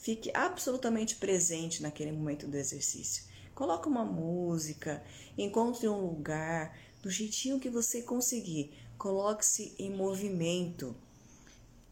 fique 0.00 0.30
absolutamente 0.34 1.16
presente 1.16 1.82
naquele 1.82 2.10
momento 2.10 2.46
do 2.46 2.56
exercício. 2.56 3.24
Coloque 3.54 3.86
uma 3.86 4.04
música, 4.04 5.02
encontre 5.38 5.88
um 5.88 6.00
lugar, 6.00 6.76
do 7.04 7.10
jeitinho 7.10 7.60
que 7.60 7.68
você 7.68 8.00
conseguir. 8.00 8.72
Coloque-se 8.96 9.74
em 9.78 9.90
movimento. 9.90 10.96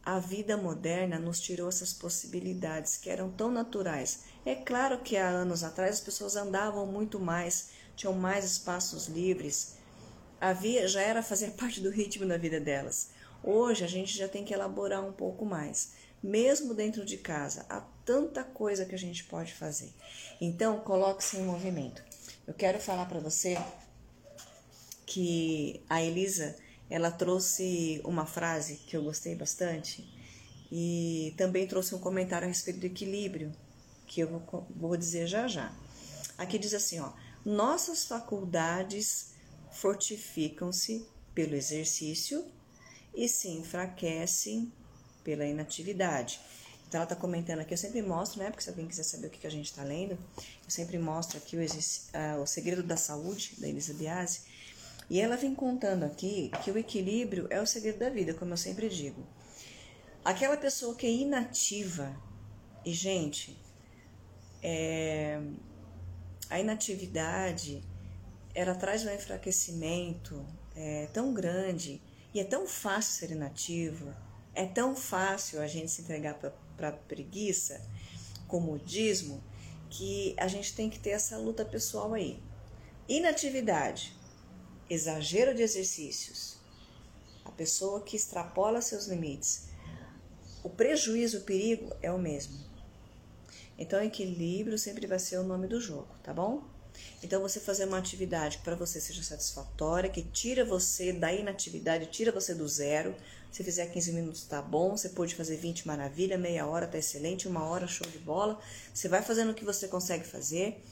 A 0.03 0.19
vida 0.19 0.57
moderna 0.57 1.19
nos 1.19 1.39
tirou 1.39 1.69
essas 1.69 1.93
possibilidades 1.93 2.97
que 2.97 3.11
eram 3.11 3.31
tão 3.31 3.51
naturais. 3.51 4.21
É 4.47 4.55
claro 4.55 5.01
que 5.01 5.19
há 5.19 5.29
anos 5.29 5.63
atrás 5.63 5.97
as 5.97 6.01
pessoas 6.01 6.35
andavam 6.35 6.87
muito 6.87 7.21
mais, 7.21 7.73
tinham 7.95 8.15
mais 8.15 8.43
espaços 8.47 9.07
livres. 9.07 9.75
Havia, 10.41 10.89
já 10.89 11.03
era 11.03 11.23
fazer 11.23 11.51
parte 11.61 11.83
do 11.83 11.91
ritmo 11.91 12.27
da 12.27 12.39
vida 12.39 12.59
delas. 12.59 13.11
Hoje 13.45 13.85
a 13.85 13.89
gente 13.89 14.17
já 14.17 14.27
tem 14.27 14.47
que 14.47 14.55
elaborar 14.55 15.07
um 15.07 15.13
pouco 15.13 15.45
mais. 15.45 15.93
Mesmo 16.23 16.73
dentro 16.73 17.05
de 17.05 17.19
casa, 17.19 17.67
há 17.69 17.83
tanta 18.03 18.43
coisa 18.43 18.87
que 18.87 18.95
a 18.95 18.99
gente 18.99 19.25
pode 19.25 19.53
fazer. 19.53 19.93
Então, 20.41 20.81
coloque-se 20.81 21.37
em 21.37 21.45
movimento. 21.45 22.03
Eu 22.47 22.55
quero 22.55 22.81
falar 22.81 23.07
para 23.07 23.21
você 23.21 23.59
que 25.13 25.85
a 25.91 26.03
Elisa 26.03 26.57
ela 26.89 27.11
trouxe 27.11 28.01
uma 28.03 28.25
frase 28.25 28.77
que 28.87 28.97
eu 28.97 29.03
gostei 29.03 29.35
bastante 29.35 30.09
e 30.71 31.35
também 31.37 31.67
trouxe 31.67 31.95
um 31.95 31.99
comentário 31.99 32.47
a 32.47 32.49
respeito 32.49 32.81
do 32.81 32.87
equilíbrio, 32.87 33.53
que 34.07 34.23
eu 34.23 34.29
vou, 34.29 34.67
vou 34.75 34.97
dizer 34.97 35.27
já 35.27 35.47
já. 35.47 35.71
Aqui 36.39 36.59
diz 36.59 36.73
assim, 36.73 36.99
ó: 36.99 37.13
nossas 37.45 38.07
faculdades 38.07 39.33
fortificam-se 39.71 41.07
pelo 41.35 41.55
exercício 41.55 42.47
e 43.15 43.29
se 43.29 43.49
enfraquecem 43.49 44.73
pela 45.23 45.45
inatividade. 45.45 46.41
Então 46.89 47.01
ela 47.01 47.05
está 47.05 47.17
comentando 47.17 47.61
aqui, 47.61 47.75
eu 47.75 47.79
sempre 47.79 48.01
mostro, 48.01 48.39
né? 48.39 48.51
Porque 48.51 48.63
se 48.63 48.71
alguém 48.71 48.87
quiser 48.87 49.03
saber 49.03 49.27
o 49.27 49.31
que, 49.31 49.47
a 49.47 49.51
gente 49.51 49.67
está 49.67 49.83
lendo, 49.83 50.13
eu 50.13 50.71
sempre 50.71 50.99
mostro 50.99 51.37
aqui 51.37 51.57
o, 51.57 51.61
uh, 51.61 52.43
o 52.43 52.47
Segredo 52.47 52.83
da 52.83 52.97
Saúde, 52.97 53.55
da 53.59 53.69
Elisa 53.69 53.93
Biasi. 53.93 54.52
E 55.13 55.21
ela 55.21 55.37
vem 55.37 55.55
contando 55.55 56.05
aqui 56.05 56.51
que 56.65 56.71
o 56.71 56.79
equilíbrio 56.79 57.47
é 57.51 57.61
o 57.61 57.67
segredo 57.67 57.99
da 57.99 58.09
vida, 58.09 58.33
como 58.33 58.55
eu 58.55 58.57
sempre 58.57 58.89
digo. 58.89 59.23
Aquela 60.25 60.57
pessoa 60.57 60.95
que 60.95 61.07
é 61.07 61.11
inativa, 61.11 62.17
e 62.83 62.95
gente, 62.95 63.55
é, 64.63 65.39
a 66.49 66.59
inatividade 66.59 67.85
ela 68.55 68.75
traz 68.75 69.05
um 69.05 69.13
enfraquecimento 69.13 70.47
é, 70.75 71.07
tão 71.13 71.35
grande 71.35 72.01
e 72.33 72.41
é 72.41 72.45
tão 72.45 72.67
fácil 72.67 73.13
ser 73.13 73.35
inativo, 73.35 74.15
é 74.55 74.65
tão 74.65 74.97
fácil 74.97 75.61
a 75.61 75.67
gente 75.67 75.91
se 75.91 76.01
entregar 76.01 76.39
para 76.75 76.91
preguiça, 76.91 77.87
comodismo, 78.49 79.45
que 79.91 80.35
a 80.39 80.49
gente 80.49 80.75
tem 80.75 80.89
que 80.89 80.99
ter 80.99 81.11
essa 81.11 81.37
luta 81.37 81.67
pessoal 81.67 82.15
aí. 82.15 82.43
Inatividade, 83.07 84.22
exagero 84.93 85.55
de 85.55 85.63
exercícios, 85.63 86.57
a 87.45 87.51
pessoa 87.51 88.03
que 88.03 88.17
extrapola 88.17 88.81
seus 88.81 89.07
limites, 89.07 89.69
o 90.63 90.69
prejuízo, 90.69 91.39
o 91.39 91.43
perigo 91.43 91.93
é 92.01 92.11
o 92.13 92.19
mesmo. 92.19 92.59
Então, 93.79 94.03
equilíbrio 94.03 94.79
sempre 94.79 95.07
vai 95.07 95.19
ser 95.19 95.39
o 95.39 95.43
nome 95.43 95.67
do 95.67 95.81
jogo, 95.81 96.09
tá 96.23 96.33
bom? 96.33 96.63
Então, 97.23 97.41
você 97.41 97.59
fazer 97.59 97.87
uma 97.87 97.99
atividade 97.99 98.59
que 98.59 98.65
para 98.65 98.77
você 98.77 99.01
seja 99.01 99.23
satisfatória, 99.23 100.11
que 100.11 100.23
tira 100.23 100.65
você 100.65 101.13
da 101.13 101.33
inatividade, 101.33 102.07
tira 102.07 102.31
você 102.31 102.55
do 102.55 102.69
zero. 102.69 103.15
Se 103.51 103.65
fizer 103.65 103.87
15 103.87 104.13
minutos, 104.13 104.45
tá 104.45 104.61
bom. 104.63 104.97
Você 104.97 105.09
pode 105.09 105.35
fazer 105.35 105.57
20, 105.57 105.87
maravilha. 105.87 106.39
Meia 106.39 106.67
hora, 106.67 106.87
tá 106.87 106.99
excelente. 106.99 107.49
Uma 107.49 107.65
hora, 107.65 107.87
show 107.87 108.07
de 108.07 108.19
bola. 108.19 108.61
Você 108.93 109.09
vai 109.09 109.23
fazendo 109.23 109.51
o 109.51 109.55
que 109.55 109.65
você 109.65 109.89
consegue 109.89 110.25
fazer. 110.25 110.83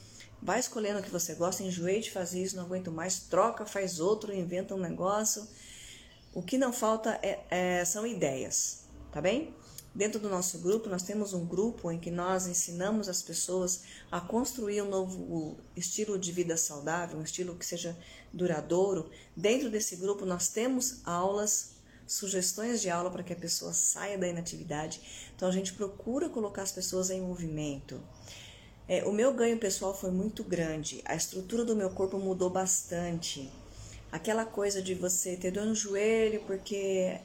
Vai 0.41 0.59
escolhendo 0.59 0.99
o 0.99 1.03
que 1.03 1.09
você 1.11 1.35
gosta. 1.35 1.61
Enjoei 1.61 1.99
de 1.99 2.11
fazer 2.11 2.41
isso, 2.41 2.55
não 2.55 2.63
aguento 2.63 2.91
mais. 2.91 3.19
Troca, 3.19 3.65
faz 3.65 3.99
outro, 3.99 4.33
inventa 4.33 4.73
um 4.73 4.79
negócio. 4.79 5.47
O 6.33 6.41
que 6.41 6.57
não 6.57 6.73
falta 6.73 7.19
é, 7.21 7.39
é, 7.49 7.85
são 7.85 8.07
ideias, 8.07 8.85
tá 9.11 9.21
bem? 9.21 9.53
Dentro 9.93 10.21
do 10.21 10.29
nosso 10.29 10.59
grupo, 10.59 10.87
nós 10.87 11.03
temos 11.03 11.33
um 11.33 11.45
grupo 11.45 11.91
em 11.91 11.99
que 11.99 12.09
nós 12.09 12.47
ensinamos 12.47 13.09
as 13.09 13.21
pessoas 13.21 13.83
a 14.09 14.21
construir 14.21 14.81
um 14.81 14.89
novo 14.89 15.57
estilo 15.75 16.17
de 16.17 16.31
vida 16.31 16.55
saudável, 16.55 17.19
um 17.19 17.23
estilo 17.23 17.55
que 17.55 17.65
seja 17.65 17.97
duradouro. 18.31 19.09
Dentro 19.35 19.69
desse 19.69 19.97
grupo, 19.97 20.25
nós 20.25 20.47
temos 20.47 21.05
aulas, 21.05 21.73
sugestões 22.07 22.81
de 22.81 22.89
aula 22.89 23.11
para 23.11 23.21
que 23.21 23.33
a 23.33 23.35
pessoa 23.35 23.73
saia 23.73 24.17
da 24.17 24.29
inatividade. 24.29 25.29
Então, 25.35 25.49
a 25.49 25.51
gente 25.51 25.73
procura 25.73 26.29
colocar 26.29 26.61
as 26.61 26.71
pessoas 26.71 27.09
em 27.09 27.19
movimento. 27.19 28.01
É, 28.91 29.05
o 29.05 29.13
meu 29.13 29.33
ganho 29.33 29.57
pessoal 29.57 29.97
foi 29.97 30.11
muito 30.11 30.43
grande, 30.43 31.01
a 31.05 31.15
estrutura 31.15 31.63
do 31.63 31.73
meu 31.73 31.91
corpo 31.91 32.19
mudou 32.19 32.49
bastante. 32.49 33.49
Aquela 34.11 34.43
coisa 34.43 34.81
de 34.81 34.93
você 34.93 35.37
ter 35.37 35.49
dor 35.49 35.65
no 35.65 35.73
joelho 35.73 36.43
porque 36.45 37.17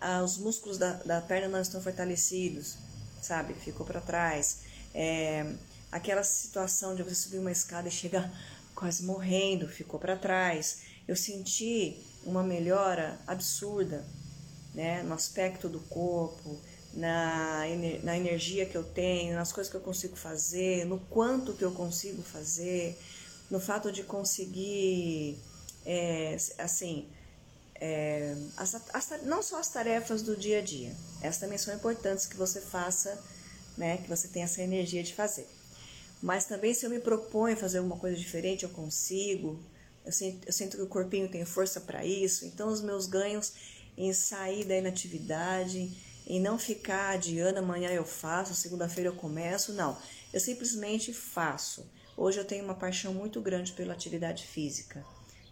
ah, 0.00 0.20
os 0.24 0.36
músculos 0.36 0.78
da, 0.78 0.94
da 0.94 1.20
perna 1.20 1.46
não 1.46 1.60
estão 1.60 1.80
fortalecidos, 1.80 2.76
sabe? 3.22 3.54
Ficou 3.54 3.86
para 3.86 4.00
trás. 4.00 4.62
É, 4.92 5.46
aquela 5.92 6.24
situação 6.24 6.96
de 6.96 7.04
você 7.04 7.14
subir 7.14 7.38
uma 7.38 7.52
escada 7.52 7.86
e 7.86 7.92
chegar 7.92 8.28
quase 8.74 9.04
morrendo, 9.04 9.68
ficou 9.68 10.00
para 10.00 10.16
trás. 10.16 10.78
Eu 11.06 11.14
senti 11.14 12.04
uma 12.24 12.42
melhora 12.42 13.16
absurda, 13.28 14.04
né? 14.74 15.04
No 15.04 15.14
aspecto 15.14 15.68
do 15.68 15.78
corpo, 15.82 16.60
na, 16.94 17.62
na 18.02 18.16
energia 18.16 18.66
que 18.66 18.76
eu 18.76 18.84
tenho, 18.84 19.34
nas 19.34 19.52
coisas 19.52 19.70
que 19.70 19.76
eu 19.76 19.80
consigo 19.80 20.16
fazer, 20.16 20.84
no 20.84 20.98
quanto 20.98 21.54
que 21.54 21.64
eu 21.64 21.72
consigo 21.72 22.22
fazer, 22.22 22.98
no 23.50 23.60
fato 23.60 23.90
de 23.90 24.02
conseguir, 24.02 25.38
é, 25.86 26.36
assim, 26.58 27.08
é, 27.76 28.36
as, 28.56 28.74
as, 28.92 29.22
não 29.24 29.42
só 29.42 29.58
as 29.58 29.68
tarefas 29.68 30.22
do 30.22 30.36
dia 30.36 30.58
a 30.58 30.62
dia, 30.62 30.94
essas 31.20 31.38
também 31.38 31.58
são 31.58 31.74
importantes 31.74 32.26
que 32.26 32.36
você 32.36 32.60
faça, 32.60 33.18
né, 33.76 33.96
que 33.98 34.08
você 34.08 34.28
tenha 34.28 34.44
essa 34.44 34.62
energia 34.62 35.02
de 35.02 35.14
fazer. 35.14 35.48
Mas 36.22 36.44
também 36.44 36.72
se 36.72 36.86
eu 36.86 36.90
me 36.90 37.00
proponho 37.00 37.56
a 37.56 37.58
fazer 37.58 37.78
alguma 37.78 37.98
coisa 37.98 38.16
diferente, 38.16 38.62
eu 38.62 38.70
consigo. 38.70 39.58
Eu 40.04 40.12
sinto, 40.12 40.46
eu 40.46 40.52
sinto 40.52 40.76
que 40.76 40.82
o 40.82 40.86
corpinho 40.86 41.28
tem 41.28 41.44
força 41.44 41.80
para 41.80 42.04
isso. 42.04 42.44
Então 42.44 42.68
os 42.68 42.80
meus 42.80 43.06
ganhos 43.06 43.52
em 43.96 44.12
sair 44.12 44.64
da 44.64 44.76
inatividade, 44.76 45.92
em 46.26 46.40
não 46.40 46.58
ficar 46.58 47.10
adiando, 47.10 47.58
amanhã 47.58 47.90
eu 47.90 48.04
faço, 48.04 48.54
segunda-feira 48.54 49.10
eu 49.10 49.14
começo, 49.14 49.72
não. 49.72 49.96
Eu 50.32 50.40
simplesmente 50.40 51.12
faço. 51.12 51.90
Hoje 52.16 52.38
eu 52.38 52.44
tenho 52.44 52.64
uma 52.64 52.74
paixão 52.74 53.12
muito 53.12 53.40
grande 53.40 53.72
pela 53.72 53.92
atividade 53.92 54.46
física. 54.46 55.04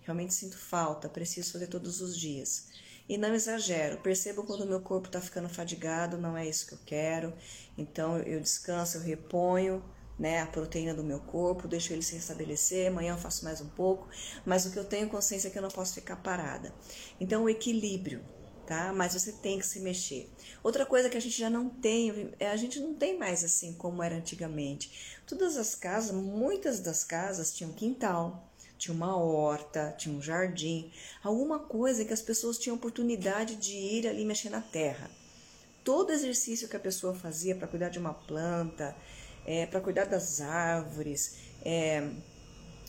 Realmente 0.03 0.35
sinto 0.35 0.59
falta, 0.59 1.09
preciso 1.09 1.53
fazer 1.53 1.67
todos 1.67 2.01
os 2.01 2.17
dias. 2.17 2.69
E 3.09 3.19
não 3.19 3.35
exagero, 3.35 3.99
percebo 3.99 4.45
quando 4.45 4.61
o 4.61 4.67
meu 4.67 4.81
corpo 4.81 5.09
está 5.09 5.21
ficando 5.21 5.49
fadigado, 5.49 6.17
não 6.17 6.37
é 6.37 6.49
isso 6.49 6.67
que 6.67 6.75
eu 6.75 6.79
quero. 6.87 7.33
Então 7.77 8.19
eu 8.19 8.41
descanso, 8.41 8.99
eu 8.99 9.03
reponho 9.03 9.83
né, 10.21 10.41
a 10.41 10.47
proteína 10.47 10.95
do 10.95 11.03
meu 11.03 11.19
corpo, 11.19 11.67
deixo 11.67 11.93
ele 11.95 12.03
se 12.03 12.15
restabelecer, 12.15 12.89
amanhã 12.89 13.15
eu 13.15 13.19
faço 13.19 13.43
mais 13.43 13.61
um 13.63 13.69
pouco, 13.69 14.07
mas 14.45 14.67
o 14.67 14.71
que 14.71 14.79
eu 14.79 14.85
tenho 14.85 15.09
consciência 15.09 15.49
é 15.49 15.51
que 15.51 15.57
eu 15.57 15.63
não 15.63 15.71
posso 15.71 15.95
ficar 15.95 16.17
parada. 16.17 16.75
Então 17.19 17.45
o 17.45 17.49
equilíbrio, 17.49 18.23
tá? 18.71 18.93
Mas 18.93 19.15
você 19.15 19.33
tem 19.33 19.59
que 19.59 19.67
se 19.67 19.81
mexer. 19.81 20.31
Outra 20.63 20.87
coisa 20.87 21.11
que 21.11 21.17
a 21.17 21.21
gente 21.21 21.37
já 21.37 21.51
não 21.51 21.69
tem, 21.69 22.33
é 22.39 22.51
a 22.51 22.57
gente 22.57 22.79
não 22.79 22.95
tem 22.95 23.19
mais 23.19 23.43
assim 23.43 23.73
como 23.73 24.01
era 24.01 24.15
antigamente. 24.15 25.19
Todas 25.27 25.57
as 25.57 25.75
casas, 25.75 26.13
muitas 26.13 26.79
das 26.79 27.03
casas 27.03 27.53
tinham 27.53 27.73
quintal, 27.73 28.49
tinha 28.79 28.95
uma 28.95 29.17
horta, 29.17 29.93
tinha 29.99 30.15
um 30.15 30.23
jardim, 30.23 30.89
alguma 31.21 31.59
coisa 31.59 32.05
que 32.05 32.13
as 32.13 32.23
pessoas 32.23 32.59
tinham 32.59 32.77
oportunidade 32.77 33.57
de 33.57 33.73
ir 33.73 34.07
ali 34.07 34.25
mexer 34.25 34.51
na 34.51 34.61
terra. 34.61 35.11
Todo 35.83 36.13
exercício 36.13 36.69
que 36.69 36.77
a 36.77 36.81
pessoa 36.81 37.13
fazia 37.13 37.57
para 37.57 37.67
cuidar 37.67 37.89
de 37.89 37.99
uma 37.99 38.15
planta, 38.15 38.95
é, 39.45 39.67
para 39.67 39.81
cuidar 39.81 40.05
das 40.05 40.41
árvores, 40.41 41.39
é, 41.65 42.09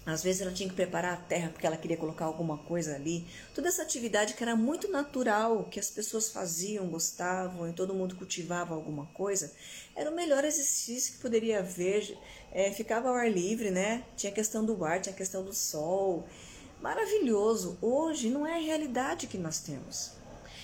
às 0.05 0.23
vezes 0.23 0.41
ela 0.41 0.51
tinha 0.51 0.67
que 0.67 0.75
preparar 0.75 1.13
a 1.13 1.17
terra 1.17 1.49
porque 1.49 1.65
ela 1.65 1.77
queria 1.77 1.95
colocar 1.95 2.25
alguma 2.25 2.57
coisa 2.57 2.95
ali. 2.95 3.27
Toda 3.53 3.67
essa 3.67 3.83
atividade 3.83 4.33
que 4.33 4.41
era 4.41 4.55
muito 4.55 4.89
natural, 4.89 5.65
que 5.65 5.79
as 5.79 5.91
pessoas 5.91 6.29
faziam, 6.29 6.87
gostavam 6.87 7.69
e 7.69 7.73
todo 7.73 7.93
mundo 7.93 8.15
cultivava 8.15 8.73
alguma 8.73 9.05
coisa, 9.07 9.51
era 9.95 10.09
o 10.09 10.15
melhor 10.15 10.43
exercício 10.43 11.13
que 11.13 11.19
poderia 11.19 11.59
haver. 11.59 12.17
É, 12.51 12.71
ficava 12.71 13.09
ao 13.09 13.15
ar 13.15 13.31
livre, 13.31 13.69
né? 13.69 14.03
Tinha 14.17 14.31
a 14.31 14.35
questão 14.35 14.65
do 14.65 14.83
ar, 14.83 14.99
tinha 14.99 15.13
a 15.13 15.17
questão 15.17 15.43
do 15.43 15.53
sol. 15.53 16.27
Maravilhoso. 16.81 17.77
Hoje 17.79 18.29
não 18.31 18.45
é 18.45 18.55
a 18.55 18.61
realidade 18.61 19.27
que 19.27 19.37
nós 19.37 19.59
temos. 19.59 20.13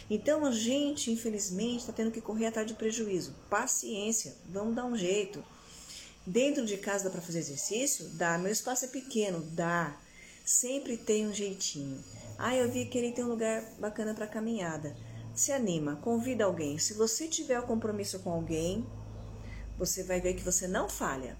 Então 0.10 0.46
a 0.46 0.52
gente, 0.52 1.12
infelizmente, 1.12 1.82
está 1.82 1.94
tendo 1.94 2.12
que 2.12 2.22
correr 2.22 2.48
atrás 2.48 2.66
de 2.66 2.74
prejuízo. 2.74 3.36
Paciência, 3.50 4.36
vamos 4.50 4.76
dar 4.76 4.86
um 4.86 4.98
jeito. 4.98 5.44
Dentro 6.28 6.66
de 6.66 6.76
casa 6.76 7.06
dá 7.06 7.10
para 7.10 7.22
fazer 7.22 7.40
exercício? 7.40 8.10
Dá. 8.10 8.38
Meu 8.38 8.52
espaço 8.52 8.84
é 8.84 8.90
pequeno? 8.90 9.40
Dá. 9.40 9.98
Sempre 10.44 10.98
tem 10.98 11.26
um 11.26 11.34
jeitinho. 11.34 12.04
Ah, 12.38 12.54
eu 12.54 12.70
vi 12.70 12.84
que 12.84 12.98
ele 12.98 13.14
tem 13.14 13.24
um 13.24 13.30
lugar 13.30 13.64
bacana 13.80 14.14
para 14.14 14.28
caminhada. 14.28 14.94
Se 15.34 15.54
anima, 15.54 15.96
convida 15.96 16.44
alguém. 16.44 16.78
Se 16.80 16.96
você 16.96 17.30
tiver 17.30 17.58
o 17.58 17.64
um 17.64 17.68
compromisso 17.68 18.20
com 18.20 18.30
alguém, 18.30 18.86
você 19.78 20.04
vai 20.04 20.20
ver 20.20 20.34
que 20.34 20.44
você 20.44 20.68
não 20.68 20.90
falha. 20.90 21.38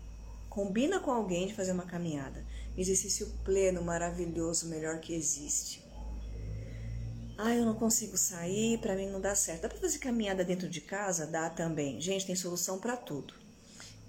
Combina 0.50 1.02
com 1.02 1.12
alguém 1.12 1.48
de 1.48 1.54
fazer 1.54 1.74
uma 1.74 1.86
caminhada. 1.86 2.46
Exercício 2.78 3.28
pleno, 3.44 3.82
maravilhoso, 3.82 4.70
melhor 4.70 5.02
que 5.02 5.14
existe. 5.14 5.84
Ah, 7.38 7.54
eu 7.54 7.66
não 7.66 7.76
consigo 7.76 8.18
sair, 8.18 8.78
para 8.78 8.96
mim 8.96 9.10
não 9.10 9.20
dá 9.20 9.36
certo. 9.36 9.64
Dá 9.64 9.68
para 9.68 9.80
fazer 9.80 10.00
caminhada 10.00 10.46
dentro 10.46 10.70
de 10.70 10.80
casa? 10.80 11.28
Dá 11.28 11.50
também. 11.50 12.00
Gente, 12.00 12.26
tem 12.26 12.38
solução 12.38 12.80
para 12.80 12.96
tudo 12.96 13.37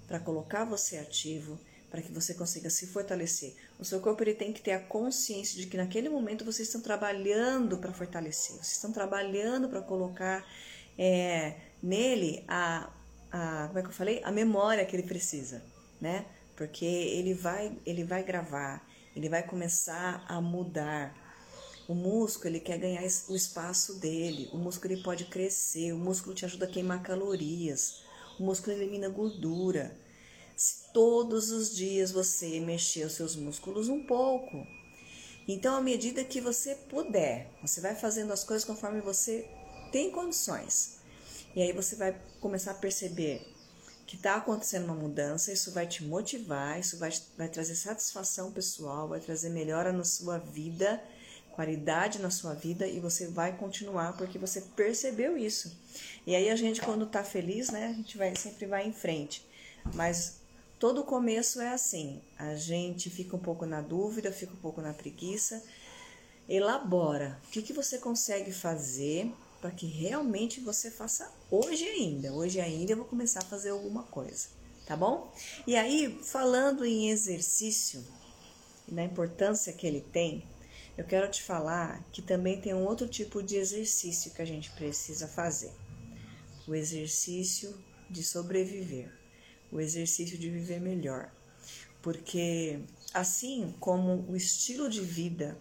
para 0.09 0.19
colocar 0.19 0.65
você 0.65 0.97
ativo, 0.97 1.59
para 1.91 2.01
que 2.01 2.11
você 2.11 2.33
consiga 2.33 2.67
se 2.67 2.87
fortalecer. 2.87 3.53
O 3.77 3.85
seu 3.85 3.99
corpo 3.99 4.23
ele 4.23 4.33
tem 4.33 4.51
que 4.51 4.59
ter 4.59 4.71
a 4.71 4.79
consciência 4.79 5.55
de 5.61 5.67
que 5.67 5.77
naquele 5.77 6.09
momento 6.09 6.43
vocês 6.43 6.67
estão 6.67 6.81
trabalhando 6.81 7.77
para 7.77 7.93
fortalecer, 7.93 8.55
vocês 8.55 8.73
estão 8.73 8.91
trabalhando 8.91 9.69
para 9.69 9.81
colocar 9.83 10.43
é, 10.97 11.55
nele 11.81 12.43
a, 12.47 12.89
a, 13.31 13.67
como 13.67 13.79
é 13.79 13.81
que 13.83 13.87
eu 13.89 13.93
falei, 13.93 14.19
a 14.23 14.31
memória 14.31 14.83
que 14.83 14.95
ele 14.95 15.03
precisa, 15.03 15.63
né? 16.01 16.25
Porque 16.55 16.85
ele 16.85 17.35
vai, 17.35 17.77
ele 17.85 18.03
vai 18.03 18.23
gravar, 18.23 18.85
ele 19.15 19.29
vai 19.29 19.43
começar 19.43 20.25
a 20.27 20.41
mudar. 20.41 21.15
O 21.87 21.93
músculo 21.93 22.49
ele 22.49 22.59
quer 22.59 22.79
ganhar 22.79 23.03
o 23.29 23.35
espaço 23.35 23.99
dele, 23.99 24.49
o 24.51 24.57
músculo 24.57 24.93
ele 24.93 25.03
pode 25.03 25.25
crescer, 25.25 25.93
o 25.93 25.97
músculo 25.97 26.35
te 26.35 26.45
ajuda 26.45 26.65
a 26.65 26.69
queimar 26.69 27.01
calorias. 27.03 28.08
O 28.39 28.43
músculo 28.43 28.75
elimina 28.75 29.09
gordura. 29.09 29.97
Se 30.55 30.91
todos 30.93 31.51
os 31.51 31.75
dias 31.75 32.11
você 32.11 32.59
mexer 32.59 33.05
os 33.05 33.13
seus 33.13 33.35
músculos 33.35 33.89
um 33.89 34.05
pouco, 34.05 34.65
então 35.47 35.75
à 35.75 35.81
medida 35.81 36.23
que 36.23 36.39
você 36.39 36.75
puder, 36.75 37.51
você 37.61 37.81
vai 37.81 37.95
fazendo 37.95 38.31
as 38.31 38.43
coisas 38.43 38.65
conforme 38.65 39.01
você 39.01 39.49
tem 39.91 40.11
condições. 40.11 40.99
E 41.55 41.61
aí 41.61 41.73
você 41.73 41.95
vai 41.95 42.19
começar 42.39 42.71
a 42.71 42.75
perceber 42.75 43.41
que 44.05 44.15
está 44.15 44.35
acontecendo 44.35 44.85
uma 44.85 44.95
mudança, 44.95 45.51
isso 45.51 45.71
vai 45.71 45.85
te 45.85 46.03
motivar, 46.03 46.79
isso 46.79 46.97
vai, 46.97 47.11
vai 47.37 47.47
trazer 47.47 47.75
satisfação 47.75 48.51
pessoal, 48.51 49.07
vai 49.07 49.19
trazer 49.19 49.49
melhora 49.49 49.93
na 49.93 50.03
sua 50.03 50.39
vida, 50.39 50.99
qualidade 51.51 52.19
na 52.19 52.29
sua 52.29 52.53
vida 52.53 52.87
e 52.87 52.99
você 52.99 53.27
vai 53.27 53.55
continuar 53.57 54.15
porque 54.17 54.37
você 54.37 54.61
percebeu 54.61 55.37
isso. 55.37 55.77
E 56.25 56.35
aí 56.35 56.49
a 56.49 56.55
gente 56.55 56.81
quando 56.81 57.05
está 57.05 57.23
feliz, 57.23 57.69
né, 57.69 57.87
a 57.87 57.93
gente 57.93 58.17
vai 58.17 58.35
sempre 58.35 58.65
vai 58.65 58.87
em 58.87 58.93
frente. 58.93 59.45
Mas 59.93 60.39
todo 60.77 61.03
começo 61.03 61.59
é 61.61 61.69
assim, 61.69 62.21
a 62.37 62.55
gente 62.55 63.09
fica 63.09 63.35
um 63.35 63.39
pouco 63.39 63.65
na 63.65 63.81
dúvida, 63.81 64.31
fica 64.31 64.53
um 64.53 64.61
pouco 64.61 64.81
na 64.81 64.93
preguiça. 64.93 65.63
Elabora 66.47 67.39
o 67.47 67.51
que, 67.51 67.61
que 67.61 67.73
você 67.73 67.97
consegue 67.97 68.51
fazer 68.51 69.31
para 69.61 69.71
que 69.71 69.85
realmente 69.85 70.59
você 70.59 70.89
faça 70.89 71.31
hoje 71.51 71.85
ainda. 71.85 72.33
Hoje 72.33 72.59
ainda 72.59 72.93
eu 72.93 72.97
vou 72.97 73.05
começar 73.05 73.39
a 73.39 73.45
fazer 73.45 73.69
alguma 73.69 74.03
coisa, 74.03 74.47
tá 74.85 74.95
bom? 74.95 75.31
E 75.67 75.75
aí, 75.75 76.19
falando 76.23 76.85
em 76.85 77.09
exercício 77.09 78.03
e 78.87 78.93
na 78.93 79.03
importância 79.03 79.73
que 79.73 79.85
ele 79.85 80.01
tem, 80.01 80.43
eu 80.99 81.05
quero 81.05 81.31
te 81.31 81.41
falar 81.41 82.03
que 82.11 82.21
também 82.21 82.59
tem 82.59 82.73
um 82.73 82.83
outro 82.83 83.07
tipo 83.07 83.41
de 83.41 83.55
exercício 83.55 84.31
que 84.31 84.41
a 84.41 84.45
gente 84.45 84.69
precisa 84.71 85.29
fazer. 85.29 85.71
O 86.67 86.75
exercício 86.75 87.73
de 88.09 88.21
sobreviver, 88.21 89.09
o 89.71 89.79
exercício 89.79 90.37
de 90.37 90.49
viver 90.49 90.81
melhor. 90.81 91.31
Porque 92.01 92.81
assim 93.13 93.73
como 93.79 94.29
o 94.29 94.35
estilo 94.35 94.89
de 94.89 94.99
vida 94.99 95.57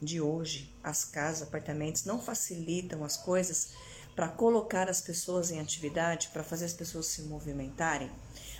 de 0.00 0.22
hoje, 0.22 0.74
as 0.82 1.04
casas, 1.04 1.46
apartamentos 1.46 2.06
não 2.06 2.18
facilitam 2.18 3.04
as 3.04 3.18
coisas 3.18 3.74
para 4.16 4.28
colocar 4.28 4.88
as 4.88 5.02
pessoas 5.02 5.50
em 5.50 5.60
atividade, 5.60 6.30
para 6.32 6.42
fazer 6.42 6.64
as 6.64 6.72
pessoas 6.72 7.04
se 7.06 7.20
movimentarem, 7.24 8.10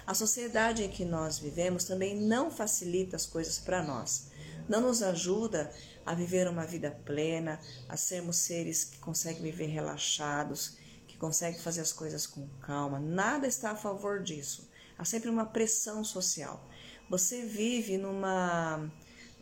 a 0.07 0.13
sociedade 0.13 0.83
em 0.83 0.91
que 0.91 1.07
nós 1.07 1.39
vivemos 1.39 1.85
também 1.85 2.21
não 2.21 2.51
facilita 2.51 3.17
as 3.17 3.25
coisas 3.25 3.59
para 3.59 3.83
nós. 3.83 4.31
Não 4.69 4.81
nos 4.81 5.03
ajuda 5.03 5.73
a 6.05 6.15
viver 6.15 6.49
uma 6.49 6.67
vida 6.67 6.91
plena, 7.05 7.61
a 7.89 7.97
sermos 7.97 8.37
seres 8.37 8.85
que 8.85 8.99
conseguem 8.99 9.43
viver 9.43 9.67
relaxados, 9.67 10.77
que 11.07 11.17
conseguem 11.17 11.61
fazer 11.61 11.81
as 11.81 11.93
coisas 11.93 12.27
com 12.27 12.49
calma. 12.61 12.99
Nada 12.99 13.47
está 13.47 13.73
a 13.73 13.77
favor 13.77 14.23
disso. 14.23 14.69
Há 14.99 15.05
sempre 15.05 15.31
uma 15.31 15.47
pressão 15.47 16.05
social. 16.05 16.69
Você 17.09 17.45
vive 17.45 17.99
numa 17.99 18.91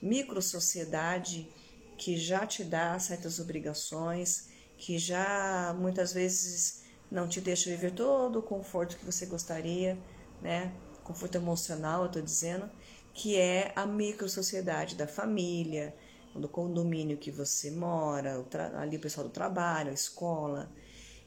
micro 0.03 0.41
sociedade 0.41 1.49
que 1.97 2.17
já 2.17 2.47
te 2.47 2.65
dá 2.65 2.99
certas 2.99 3.39
obrigações, 3.39 4.49
que 4.79 4.99
já 4.99 5.75
muitas 5.79 6.13
vezes 6.13 6.83
não 7.11 7.29
te 7.29 7.41
deixa 7.41 7.69
viver 7.69 7.93
todo 7.93 8.39
o 8.39 8.43
conforto 8.43 8.97
que 8.97 9.05
você 9.05 9.27
gostaria, 9.27 9.99
né? 10.41 10.73
Conforto 11.05 11.35
emocional, 11.35 12.03
eu 12.03 12.07
estou 12.07 12.23
dizendo, 12.23 12.71
que 13.13 13.37
é 13.37 13.73
a 13.77 13.87
micro 13.87 14.29
sociedade 14.29 14.95
da 14.95 15.07
família, 15.07 15.95
do 16.35 16.49
condomínio 16.49 17.17
que 17.17 17.31
você 17.31 17.71
mora, 17.71 18.45
ali 18.77 18.97
o 18.97 19.01
pessoal 19.01 19.27
do 19.27 19.33
trabalho, 19.33 19.91
a 19.91 19.95
escola. 19.95 20.71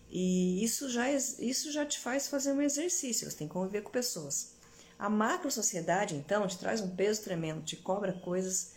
E 0.10 0.64
isso 0.64 0.90
já, 0.90 1.12
isso 1.12 1.72
já 1.72 1.86
te 1.86 2.00
faz 2.00 2.28
fazer 2.28 2.54
um 2.54 2.62
exercício, 2.62 3.30
você 3.30 3.38
tem 3.38 3.48
que 3.48 3.54
conviver 3.54 3.82
com 3.82 3.92
pessoas. 3.92 4.54
A 4.98 5.10
macro 5.10 5.52
sociedade, 5.52 6.16
então, 6.16 6.48
te 6.48 6.58
traz 6.58 6.80
um 6.80 6.96
peso 6.96 7.24
tremendo, 7.24 7.64
te 7.64 7.76
cobra 7.76 8.14
coisas 8.14 8.74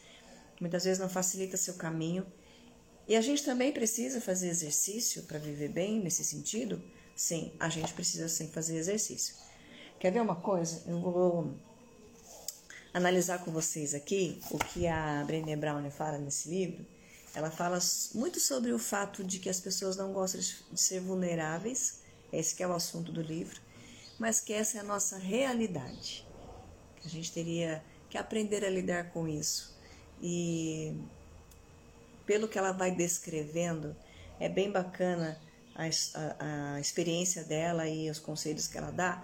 muitas 0.60 0.84
vezes 0.84 0.98
não 0.98 1.08
facilita 1.08 1.56
seu 1.56 1.74
caminho. 1.74 2.26
E 3.06 3.14
a 3.14 3.20
gente 3.20 3.44
também 3.44 3.72
precisa 3.72 4.20
fazer 4.20 4.48
exercício 4.48 5.22
para 5.24 5.38
viver 5.38 5.68
bem 5.68 6.00
nesse 6.00 6.24
sentido? 6.24 6.82
Sim, 7.14 7.52
a 7.58 7.68
gente 7.68 7.92
precisa 7.94 8.28
sim 8.28 8.48
fazer 8.48 8.76
exercício. 8.76 9.34
Quer 9.98 10.12
ver 10.12 10.20
uma 10.20 10.36
coisa? 10.36 10.82
Eu 10.86 11.00
vou 11.00 11.54
analisar 12.96 13.44
com 13.44 13.50
vocês 13.50 13.94
aqui 13.94 14.40
o 14.50 14.56
que 14.56 14.86
a 14.86 15.22
Brené 15.26 15.54
Brown 15.54 15.90
fala 15.90 16.16
nesse 16.16 16.48
livro. 16.48 16.86
Ela 17.34 17.50
fala 17.50 17.78
muito 18.14 18.40
sobre 18.40 18.72
o 18.72 18.78
fato 18.78 19.22
de 19.22 19.38
que 19.38 19.50
as 19.50 19.60
pessoas 19.60 19.98
não 19.98 20.14
gostam 20.14 20.40
de 20.40 20.80
ser 20.80 21.00
vulneráveis, 21.00 22.00
esse 22.32 22.54
que 22.54 22.62
é 22.62 22.66
o 22.66 22.72
assunto 22.72 23.12
do 23.12 23.20
livro, 23.20 23.60
mas 24.18 24.40
que 24.40 24.54
essa 24.54 24.78
é 24.78 24.80
a 24.80 24.84
nossa 24.84 25.18
realidade. 25.18 26.26
Que 26.96 27.06
a 27.06 27.10
gente 27.10 27.30
teria 27.30 27.84
que 28.08 28.16
aprender 28.16 28.64
a 28.64 28.70
lidar 28.70 29.10
com 29.10 29.28
isso 29.28 29.76
e 30.22 30.96
pelo 32.24 32.48
que 32.48 32.58
ela 32.58 32.72
vai 32.72 32.90
descrevendo, 32.90 33.94
é 34.40 34.48
bem 34.48 34.72
bacana 34.72 35.38
a, 35.74 35.84
a, 35.84 36.74
a 36.76 36.80
experiência 36.80 37.44
dela 37.44 37.86
e 37.86 38.08
os 38.08 38.18
conselhos 38.18 38.66
que 38.66 38.78
ela 38.78 38.90
dá 38.90 39.22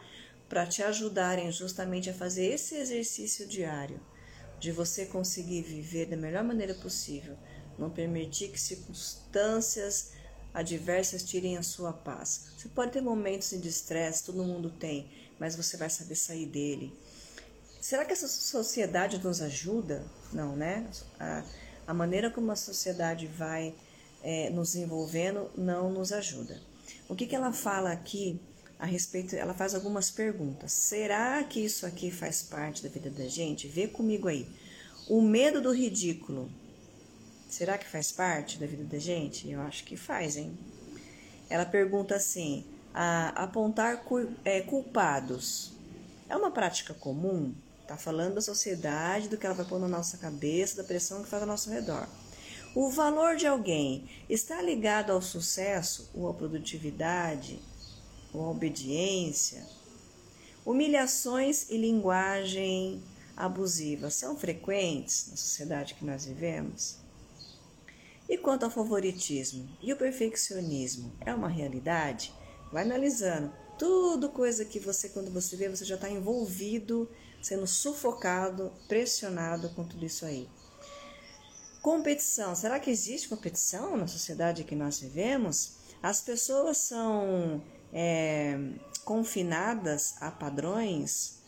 para 0.52 0.66
te 0.66 0.82
ajudarem 0.82 1.50
justamente 1.50 2.10
a 2.10 2.12
fazer 2.12 2.44
esse 2.44 2.74
exercício 2.74 3.48
diário 3.48 3.98
de 4.60 4.70
você 4.70 5.06
conseguir 5.06 5.62
viver 5.62 6.04
da 6.04 6.14
melhor 6.14 6.44
maneira 6.44 6.74
possível, 6.74 7.38
não 7.78 7.88
permitir 7.88 8.48
que 8.50 8.60
circunstâncias 8.60 10.10
adversas 10.52 11.22
tirem 11.22 11.56
a 11.56 11.62
sua 11.62 11.90
paz. 11.90 12.50
Você 12.54 12.68
pode 12.68 12.92
ter 12.92 13.00
momentos 13.00 13.48
de 13.58 13.66
estresse, 13.66 14.24
todo 14.24 14.44
mundo 14.44 14.68
tem, 14.68 15.10
mas 15.40 15.56
você 15.56 15.78
vai 15.78 15.88
saber 15.88 16.16
sair 16.16 16.44
dele. 16.44 16.92
Será 17.80 18.04
que 18.04 18.12
essa 18.12 18.28
sociedade 18.28 19.16
nos 19.24 19.40
ajuda? 19.40 20.04
Não, 20.34 20.54
né? 20.54 20.86
A, 21.18 21.44
a 21.86 21.94
maneira 21.94 22.30
como 22.30 22.52
a 22.52 22.56
sociedade 22.56 23.26
vai 23.26 23.74
é, 24.22 24.50
nos 24.50 24.76
envolvendo 24.76 25.50
não 25.56 25.90
nos 25.90 26.12
ajuda. 26.12 26.60
O 27.08 27.16
que, 27.16 27.26
que 27.26 27.34
ela 27.34 27.54
fala 27.54 27.90
aqui 27.90 28.38
a 28.82 28.84
respeito? 28.84 29.36
Ela 29.36 29.54
faz 29.54 29.76
algumas 29.76 30.10
perguntas. 30.10 30.72
Será 30.72 31.40
que 31.44 31.60
isso 31.64 31.86
aqui 31.86 32.10
faz 32.10 32.42
parte 32.42 32.82
da 32.82 32.88
vida 32.88 33.08
da 33.08 33.28
gente? 33.28 33.68
Vê 33.68 33.86
comigo 33.86 34.26
aí. 34.26 34.44
O 35.08 35.22
medo 35.22 35.60
do 35.60 35.72
ridículo. 35.72 36.50
Será 37.48 37.78
que 37.78 37.86
faz 37.86 38.10
parte 38.10 38.58
da 38.58 38.66
vida 38.66 38.82
da 38.82 38.98
gente? 38.98 39.48
Eu 39.48 39.60
acho 39.60 39.84
que 39.84 39.96
faz, 39.96 40.36
hein? 40.36 40.58
Ela 41.48 41.64
pergunta 41.64 42.16
assim: 42.16 42.64
apontar 43.36 44.04
é, 44.44 44.60
culpados 44.62 45.70
é 46.28 46.36
uma 46.36 46.50
prática 46.50 46.92
comum? 46.92 47.54
Está 47.82 47.96
falando 47.96 48.34
da 48.34 48.40
sociedade, 48.40 49.28
do 49.28 49.36
que 49.36 49.46
ela 49.46 49.54
vai 49.54 49.66
pôr 49.66 49.78
na 49.78 49.86
nossa 49.86 50.16
cabeça, 50.18 50.78
da 50.78 50.84
pressão 50.84 51.22
que 51.22 51.28
faz 51.28 51.42
ao 51.42 51.48
nosso 51.48 51.70
redor. 51.70 52.08
O 52.74 52.90
valor 52.90 53.36
de 53.36 53.46
alguém 53.46 54.08
está 54.28 54.60
ligado 54.60 55.12
ao 55.12 55.22
sucesso 55.22 56.10
ou 56.14 56.28
à 56.28 56.34
produtividade 56.34 57.60
à 58.40 58.50
obediência? 58.50 59.66
Humilhações 60.64 61.70
e 61.70 61.76
linguagem 61.76 63.02
abusiva 63.36 64.10
são 64.10 64.36
frequentes 64.36 65.28
na 65.30 65.36
sociedade 65.36 65.94
que 65.94 66.04
nós 66.04 66.24
vivemos? 66.24 66.96
E 68.28 68.38
quanto 68.38 68.64
ao 68.64 68.70
favoritismo 68.70 69.68
e 69.82 69.92
o 69.92 69.96
perfeccionismo, 69.96 71.12
é 71.20 71.34
uma 71.34 71.48
realidade? 71.48 72.32
Vai 72.72 72.82
analisando. 72.82 73.52
Tudo 73.78 74.28
coisa 74.28 74.64
que 74.64 74.78
você, 74.78 75.08
quando 75.08 75.30
você 75.30 75.56
vê, 75.56 75.68
você 75.68 75.84
já 75.84 75.96
está 75.96 76.08
envolvido 76.08 77.10
sendo 77.42 77.66
sufocado, 77.66 78.72
pressionado 78.86 79.68
com 79.70 79.84
tudo 79.84 80.06
isso 80.06 80.24
aí. 80.24 80.48
Competição. 81.82 82.54
Será 82.54 82.78
que 82.78 82.90
existe 82.90 83.28
competição 83.28 83.96
na 83.96 84.06
sociedade 84.06 84.62
que 84.62 84.76
nós 84.76 85.00
vivemos? 85.00 85.72
As 86.00 86.20
pessoas 86.20 86.76
são 86.78 87.60
é, 87.92 88.58
confinadas 89.04 90.14
a 90.20 90.30
padrões? 90.30 91.40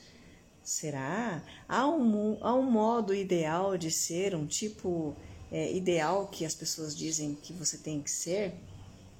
Será? 0.62 1.42
Há 1.68 1.86
um, 1.88 2.38
há 2.40 2.54
um 2.54 2.70
modo 2.70 3.14
ideal 3.14 3.76
de 3.76 3.90
ser, 3.90 4.34
um 4.34 4.46
tipo 4.46 5.14
é, 5.50 5.72
ideal 5.72 6.26
que 6.28 6.44
as 6.44 6.54
pessoas 6.54 6.96
dizem 6.96 7.34
que 7.34 7.52
você 7.52 7.78
tem 7.78 8.02
que 8.02 8.10
ser? 8.10 8.54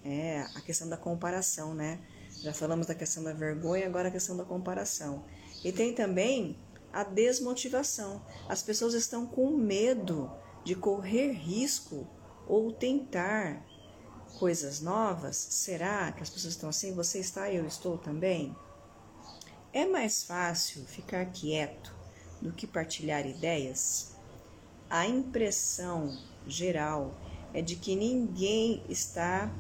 É 0.05 0.41
a 0.55 0.61
questão 0.61 0.89
da 0.89 0.97
comparação, 0.97 1.75
né? 1.75 1.99
Já 2.43 2.53
falamos 2.53 2.87
da 2.87 2.95
questão 2.95 3.23
da 3.23 3.33
vergonha, 3.33 3.87
agora 3.87 4.09
a 4.09 4.11
questão 4.11 4.37
da 4.37 4.45
comparação. 4.45 5.25
E 5.65 5.73
tem 5.73 5.95
também 5.95 6.59
a 6.93 7.03
desmotivação. 7.05 8.23
As 8.49 8.63
pessoas 8.63 8.95
estão 8.95 9.27
com 9.27 9.51
medo 9.51 10.31
de 10.65 10.75
correr 10.75 11.33
risco 11.33 12.07
ou 12.47 12.73
tentar 12.73 13.65
coisas 14.39 14.81
novas. 14.81 15.37
Será 15.37 16.13
que 16.13 16.23
as 16.23 16.31
pessoas 16.31 16.55
estão 16.55 16.69
assim? 16.69 16.95
Você 16.95 17.19
está 17.19 17.51
e 17.51 17.57
eu 17.57 17.67
estou 17.67 17.99
também? 17.99 18.55
É 19.73 19.87
mais 19.87 20.23
fácil 20.23 20.85
ficar 20.85 21.25
quieto 21.27 21.95
do 22.41 22.53
que 22.53 22.67
partilhar 22.67 23.27
ideias? 23.27 24.13
A 24.89 25.07
impressão 25.07 26.17
geral 26.47 27.15
é 27.53 27.63
de 27.63 27.77
que 27.77 27.97
ninguém 27.97 28.85
está 28.89 29.51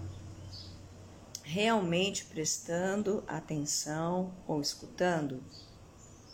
realmente 1.42 2.24
prestando 2.24 3.22
atenção 3.26 4.34
ou 4.46 4.60
escutando, 4.60 5.42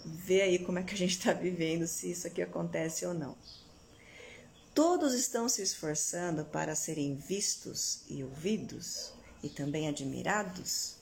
vê 0.04 0.42
aí 0.42 0.58
como 0.58 0.78
é 0.78 0.82
que 0.82 0.94
a 0.94 0.96
gente 0.96 1.18
está 1.18 1.32
vivendo, 1.32 1.86
se 1.86 2.10
isso 2.10 2.26
aqui 2.26 2.40
acontece 2.40 3.04
ou 3.04 3.12
não. 3.12 3.36
Todos 4.74 5.14
estão 5.14 5.48
se 5.48 5.62
esforçando 5.62 6.44
para 6.44 6.76
serem 6.76 7.16
vistos 7.16 8.02
e 8.08 8.22
ouvidos 8.22 9.12
e 9.42 9.48
também 9.48 9.88
admirados. 9.88 10.96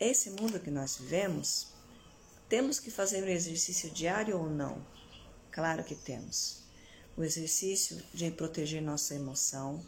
Esse 0.00 0.30
mundo 0.30 0.58
que 0.58 0.70
nós 0.70 0.96
vivemos, 0.96 1.68
temos 2.48 2.80
que 2.80 2.90
fazer 2.90 3.22
um 3.22 3.28
exercício 3.28 3.90
diário 3.90 4.38
ou 4.38 4.48
não? 4.48 4.84
Claro 5.50 5.84
que 5.84 5.94
temos. 5.94 6.62
O 7.14 7.22
exercício 7.22 8.02
de 8.12 8.30
proteger 8.30 8.80
nossa 8.80 9.14
emoção, 9.14 9.84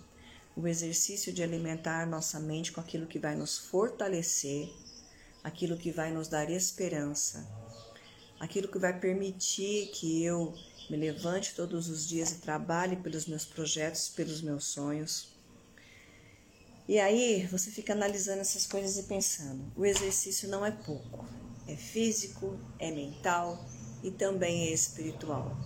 o 0.54 0.68
exercício 0.68 1.32
de 1.32 1.42
alimentar 1.42 2.06
nossa 2.06 2.38
mente 2.38 2.70
com 2.70 2.80
aquilo 2.80 3.06
que 3.06 3.18
vai 3.18 3.34
nos 3.34 3.56
fortalecer, 3.56 4.70
aquilo 5.42 5.76
que 5.76 5.90
vai 5.90 6.12
nos 6.12 6.28
dar 6.28 6.50
esperança, 6.50 7.48
aquilo 8.38 8.68
que 8.68 8.78
vai 8.78 8.98
permitir 9.00 9.88
que 9.88 10.22
eu 10.22 10.54
me 10.90 10.96
levante 10.96 11.54
todos 11.54 11.88
os 11.88 12.06
dias 12.06 12.32
e 12.32 12.38
trabalhe 12.38 12.96
pelos 12.96 13.26
meus 13.26 13.44
projetos, 13.44 14.08
pelos 14.08 14.42
meus 14.42 14.66
sonhos. 14.66 15.34
E 16.86 16.98
aí 16.98 17.46
você 17.46 17.70
fica 17.70 17.94
analisando 17.94 18.40
essas 18.40 18.66
coisas 18.66 18.98
e 18.98 19.04
pensando: 19.04 19.72
o 19.74 19.86
exercício 19.86 20.48
não 20.48 20.64
é 20.64 20.70
pouco, 20.70 21.24
é 21.66 21.74
físico, 21.74 22.58
é 22.78 22.90
mental 22.90 23.64
e 24.02 24.10
também 24.10 24.68
é 24.68 24.72
espiritual, 24.72 25.56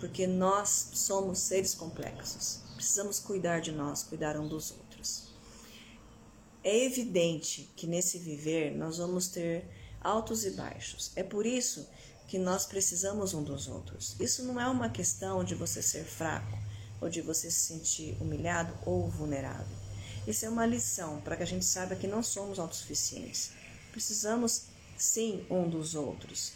porque 0.00 0.26
nós 0.26 0.90
somos 0.94 1.40
seres 1.40 1.74
complexos, 1.74 2.60
precisamos 2.74 3.18
cuidar 3.18 3.60
de 3.60 3.70
nós, 3.70 4.02
cuidar 4.02 4.38
um 4.38 4.48
dos 4.48 4.70
outros. 4.70 5.30
É 6.64 6.84
evidente 6.84 7.68
que 7.76 7.86
nesse 7.86 8.18
viver 8.18 8.74
nós 8.74 8.96
vamos 8.96 9.28
ter 9.28 9.66
altos 10.00 10.44
e 10.46 10.52
baixos, 10.52 11.12
é 11.14 11.22
por 11.22 11.44
isso 11.44 11.86
que 12.32 12.38
nós 12.38 12.64
precisamos 12.64 13.34
um 13.34 13.42
dos 13.42 13.68
outros. 13.68 14.16
Isso 14.18 14.42
não 14.42 14.58
é 14.58 14.66
uma 14.66 14.88
questão 14.88 15.44
de 15.44 15.54
você 15.54 15.82
ser 15.82 16.02
fraco 16.02 16.58
ou 16.98 17.10
de 17.10 17.20
você 17.20 17.50
se 17.50 17.60
sentir 17.60 18.16
humilhado 18.22 18.72
ou 18.86 19.06
vulnerável. 19.06 19.76
Isso 20.26 20.46
é 20.46 20.48
uma 20.48 20.64
lição 20.64 21.20
para 21.20 21.36
que 21.36 21.42
a 21.42 21.46
gente 21.46 21.66
saiba 21.66 21.94
que 21.94 22.06
não 22.06 22.22
somos 22.22 22.58
autossuficientes. 22.58 23.50
Precisamos 23.90 24.62
sim 24.96 25.44
um 25.50 25.68
dos 25.68 25.94
outros. 25.94 26.54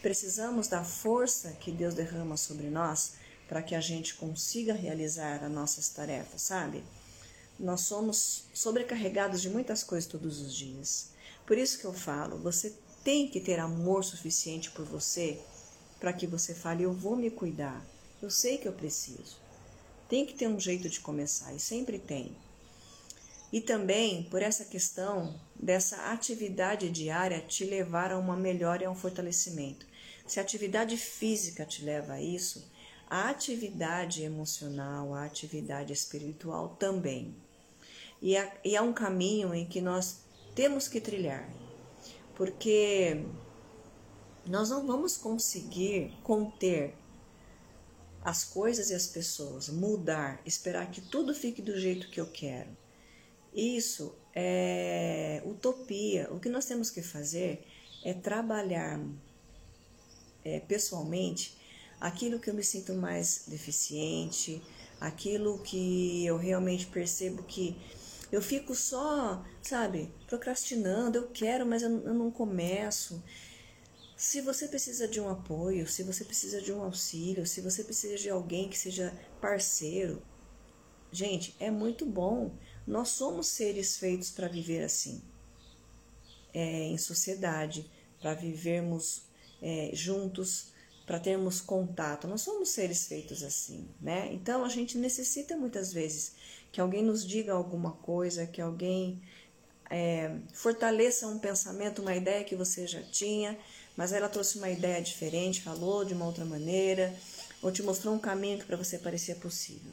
Precisamos 0.00 0.68
da 0.68 0.82
força 0.82 1.50
que 1.50 1.70
Deus 1.70 1.92
derrama 1.92 2.38
sobre 2.38 2.70
nós 2.70 3.12
para 3.46 3.62
que 3.62 3.74
a 3.74 3.80
gente 3.82 4.14
consiga 4.14 4.72
realizar 4.72 5.44
as 5.44 5.52
nossas 5.52 5.90
tarefas, 5.90 6.40
sabe? 6.40 6.82
Nós 7.58 7.82
somos 7.82 8.44
sobrecarregados 8.54 9.42
de 9.42 9.50
muitas 9.50 9.84
coisas 9.84 10.10
todos 10.10 10.40
os 10.40 10.54
dias. 10.54 11.08
Por 11.46 11.58
isso 11.58 11.78
que 11.78 11.84
eu 11.84 11.92
falo, 11.92 12.38
você 12.38 12.72
tem 13.02 13.28
que 13.28 13.40
ter 13.40 13.58
amor 13.58 14.04
suficiente 14.04 14.70
por 14.70 14.84
você 14.84 15.40
para 15.98 16.12
que 16.12 16.26
você 16.26 16.54
fale: 16.54 16.82
Eu 16.82 16.92
vou 16.92 17.16
me 17.16 17.30
cuidar, 17.30 17.84
eu 18.22 18.30
sei 18.30 18.58
que 18.58 18.68
eu 18.68 18.72
preciso. 18.72 19.38
Tem 20.08 20.26
que 20.26 20.34
ter 20.34 20.48
um 20.48 20.58
jeito 20.58 20.88
de 20.88 21.00
começar, 21.00 21.54
e 21.54 21.60
sempre 21.60 21.98
tem. 21.98 22.36
E 23.52 23.60
também 23.60 24.24
por 24.24 24.42
essa 24.42 24.64
questão 24.64 25.40
dessa 25.54 26.12
atividade 26.12 26.88
diária 26.88 27.40
te 27.40 27.64
levar 27.64 28.12
a 28.12 28.18
uma 28.18 28.36
melhora 28.36 28.82
e 28.82 28.86
a 28.86 28.90
um 28.90 28.94
fortalecimento. 28.94 29.86
Se 30.26 30.38
a 30.38 30.42
atividade 30.42 30.96
física 30.96 31.64
te 31.64 31.84
leva 31.84 32.14
a 32.14 32.22
isso, 32.22 32.70
a 33.08 33.28
atividade 33.28 34.22
emocional, 34.22 35.14
a 35.14 35.24
atividade 35.24 35.92
espiritual 35.92 36.76
também. 36.78 37.34
E 38.22 38.36
é, 38.36 38.60
e 38.64 38.76
é 38.76 38.82
um 38.82 38.92
caminho 38.92 39.52
em 39.54 39.66
que 39.66 39.80
nós 39.80 40.18
temos 40.54 40.86
que 40.86 41.00
trilhar 41.00 41.48
porque 42.40 43.22
nós 44.46 44.70
não 44.70 44.86
vamos 44.86 45.14
conseguir 45.14 46.10
conter 46.22 46.94
as 48.24 48.44
coisas 48.44 48.88
e 48.88 48.94
as 48.94 49.06
pessoas, 49.06 49.68
mudar, 49.68 50.40
esperar 50.46 50.90
que 50.90 51.02
tudo 51.02 51.34
fique 51.34 51.60
do 51.60 51.78
jeito 51.78 52.08
que 52.08 52.18
eu 52.18 52.26
quero. 52.26 52.70
Isso 53.54 54.14
é 54.34 55.42
utopia. 55.44 56.32
O 56.32 56.40
que 56.40 56.48
nós 56.48 56.64
temos 56.64 56.88
que 56.88 57.02
fazer 57.02 57.62
é 58.02 58.14
trabalhar 58.14 58.98
é, 60.42 60.60
pessoalmente 60.60 61.58
aquilo 62.00 62.40
que 62.40 62.48
eu 62.48 62.54
me 62.54 62.64
sinto 62.64 62.94
mais 62.94 63.44
deficiente, 63.48 64.62
aquilo 64.98 65.58
que 65.58 66.24
eu 66.24 66.38
realmente 66.38 66.86
percebo 66.86 67.42
que 67.42 67.76
eu 68.30 68.40
fico 68.40 68.74
só, 68.74 69.44
sabe, 69.62 70.12
procrastinando. 70.26 71.18
Eu 71.18 71.28
quero, 71.28 71.66
mas 71.66 71.82
eu, 71.82 71.90
eu 72.04 72.14
não 72.14 72.30
começo. 72.30 73.22
Se 74.16 74.40
você 74.40 74.68
precisa 74.68 75.08
de 75.08 75.20
um 75.20 75.28
apoio, 75.28 75.88
se 75.88 76.02
você 76.02 76.24
precisa 76.24 76.60
de 76.60 76.72
um 76.72 76.82
auxílio, 76.82 77.46
se 77.46 77.60
você 77.60 77.82
precisa 77.82 78.16
de 78.16 78.28
alguém 78.28 78.68
que 78.68 78.78
seja 78.78 79.12
parceiro, 79.40 80.22
gente, 81.10 81.56
é 81.58 81.70
muito 81.70 82.04
bom. 82.04 82.54
Nós 82.86 83.08
somos 83.08 83.48
seres 83.48 83.96
feitos 83.96 84.30
para 84.30 84.46
viver 84.46 84.84
assim, 84.84 85.22
é, 86.52 86.84
em 86.84 86.98
sociedade, 86.98 87.90
para 88.20 88.34
vivermos 88.34 89.22
é, 89.62 89.90
juntos, 89.92 90.72
para 91.06 91.18
termos 91.18 91.60
contato. 91.60 92.28
Nós 92.28 92.42
somos 92.42 92.68
seres 92.68 93.06
feitos 93.08 93.42
assim, 93.42 93.88
né? 94.00 94.32
Então 94.32 94.64
a 94.64 94.68
gente 94.68 94.96
necessita 94.96 95.56
muitas 95.56 95.92
vezes 95.92 96.34
que 96.72 96.80
alguém 96.80 97.02
nos 97.02 97.26
diga 97.26 97.52
alguma 97.52 97.92
coisa, 97.92 98.46
que 98.46 98.60
alguém 98.60 99.20
é, 99.90 100.36
fortaleça 100.52 101.26
um 101.26 101.38
pensamento, 101.38 102.00
uma 102.00 102.14
ideia 102.14 102.44
que 102.44 102.54
você 102.54 102.86
já 102.86 103.02
tinha, 103.02 103.58
mas 103.96 104.12
ela 104.12 104.28
trouxe 104.28 104.58
uma 104.58 104.70
ideia 104.70 105.02
diferente, 105.02 105.62
falou 105.62 106.04
de 106.04 106.14
uma 106.14 106.26
outra 106.26 106.44
maneira, 106.44 107.14
ou 107.60 107.72
te 107.72 107.82
mostrou 107.82 108.14
um 108.14 108.18
caminho 108.18 108.58
que 108.58 108.64
para 108.64 108.76
você 108.76 108.98
parecia 108.98 109.34
possível. 109.34 109.92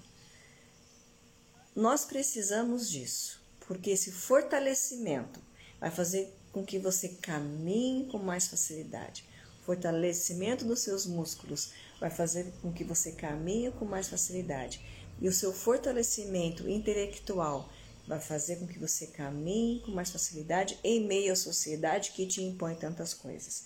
Nós 1.76 2.06
precisamos 2.06 2.90
disso, 2.90 3.42
porque 3.68 3.92
esse 3.92 4.12
fortalecimento 4.12 5.40
vai 5.80 5.92
fazer 5.92 6.34
com 6.52 6.63
que 6.63 6.80
você 6.80 7.10
caminhe 7.10 8.06
com 8.06 8.18
mais 8.18 8.48
facilidade. 8.48 9.26
O 9.62 9.66
fortalecimento 9.66 10.63
dos 10.63 10.80
seus 10.80 11.06
músculos 11.06 11.72
vai 12.00 12.10
fazer 12.10 12.52
com 12.62 12.72
que 12.72 12.84
você 12.84 13.12
caminhe 13.12 13.72
com 13.72 13.86
mais 13.86 14.08
facilidade 14.08 14.82
e 15.21 15.27
o 15.27 15.34
seu 15.34 15.51
fortalecimento 15.51 16.69
intelectual 16.69 17.69
vai 18.08 18.19
fazer 18.19 18.58
com 18.58 18.67
que 18.67 18.80
você 18.80 19.08
caminhe 19.08 19.82
com 19.82 19.91
mais 19.91 20.10
facilidade 20.10 20.80
em 20.84 21.06
meio 21.06 21.34
à 21.34 21.36
sociedade 21.36 22.12
que 22.12 22.25
te 22.25 22.41
impõe 22.41 22.75
tantas 22.75 23.13
coisas. 23.13 23.65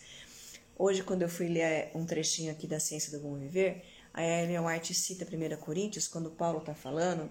Hoje, 0.77 1.03
quando 1.03 1.21
eu 1.21 1.29
fui 1.29 1.47
ler 1.47 1.91
um 1.93 2.05
trechinho 2.05 2.51
aqui 2.51 2.65
da 2.65 2.79
Ciência 2.79 3.11
do 3.11 3.23
Bom 3.23 3.35
Viver, 3.35 3.85
a 4.13 4.23
Ellen 4.23 4.59
White 4.61 4.95
cita 4.95 5.25
1 5.25 5.57
Coríntios, 5.57 6.07
quando 6.07 6.31
Paulo 6.31 6.59
está 6.59 6.73
falando, 6.73 7.29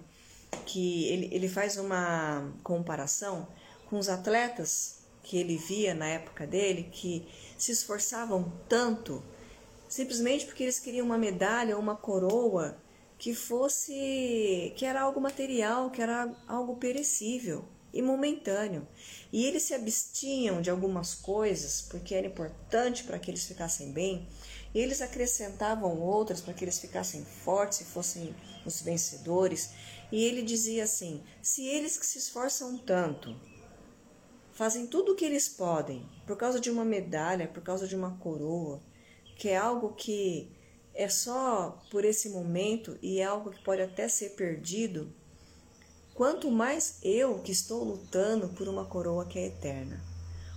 que 0.65 1.05
ele, 1.09 1.29
ele 1.33 1.49
faz 1.49 1.77
uma 1.77 2.53
comparação 2.63 3.47
com 3.89 3.97
os 3.99 4.07
atletas 4.07 4.99
que 5.21 5.37
ele 5.37 5.57
via 5.57 5.93
na 5.93 6.07
época 6.07 6.47
dele, 6.47 6.89
que 6.91 7.27
se 7.57 7.71
esforçavam 7.71 8.51
tanto 8.67 9.21
simplesmente 9.87 10.45
porque 10.45 10.63
eles 10.63 10.79
queriam 10.79 11.05
uma 11.05 11.17
medalha 11.17 11.75
ou 11.75 11.81
uma 11.81 11.95
coroa 11.95 12.77
que 13.21 13.35
fosse 13.35 14.73
que 14.75 14.83
era 14.83 15.03
algo 15.03 15.21
material, 15.21 15.91
que 15.91 16.01
era 16.01 16.35
algo 16.47 16.77
perecível 16.77 17.63
e 17.93 18.01
momentâneo. 18.01 18.87
E 19.31 19.45
eles 19.45 19.61
se 19.61 19.75
abstinham 19.75 20.59
de 20.59 20.71
algumas 20.71 21.13
coisas 21.13 21.83
porque 21.83 22.15
era 22.15 22.25
importante 22.25 23.03
para 23.03 23.19
que 23.19 23.29
eles 23.29 23.45
ficassem 23.45 23.91
bem, 23.91 24.27
e 24.73 24.79
eles 24.79 25.03
acrescentavam 25.03 26.01
outras 26.01 26.41
para 26.41 26.55
que 26.55 26.63
eles 26.63 26.79
ficassem 26.79 27.23
fortes 27.23 27.81
e 27.81 27.83
fossem 27.83 28.35
os 28.65 28.81
vencedores. 28.81 29.69
E 30.11 30.25
ele 30.25 30.41
dizia 30.41 30.85
assim: 30.85 31.21
se 31.43 31.67
eles 31.67 31.99
que 31.99 32.05
se 32.07 32.17
esforçam 32.17 32.75
tanto 32.75 33.39
fazem 34.51 34.87
tudo 34.87 35.11
o 35.11 35.15
que 35.15 35.25
eles 35.25 35.47
podem 35.47 36.09
por 36.25 36.35
causa 36.35 36.59
de 36.59 36.71
uma 36.71 36.83
medalha, 36.83 37.47
por 37.47 37.61
causa 37.61 37.87
de 37.87 37.95
uma 37.95 38.17
coroa, 38.17 38.81
que 39.37 39.49
é 39.49 39.57
algo 39.57 39.93
que 39.93 40.59
é 40.93 41.07
só 41.07 41.81
por 41.89 42.03
esse 42.03 42.29
momento 42.29 42.97
e 43.01 43.19
é 43.19 43.23
algo 43.23 43.51
que 43.51 43.63
pode 43.63 43.81
até 43.81 44.07
ser 44.07 44.31
perdido, 44.31 45.11
quanto 46.13 46.51
mais 46.51 46.97
eu 47.01 47.39
que 47.39 47.51
estou 47.51 47.83
lutando 47.83 48.49
por 48.49 48.67
uma 48.67 48.85
coroa 48.85 49.25
que 49.25 49.39
é 49.39 49.47
eterna. 49.47 50.03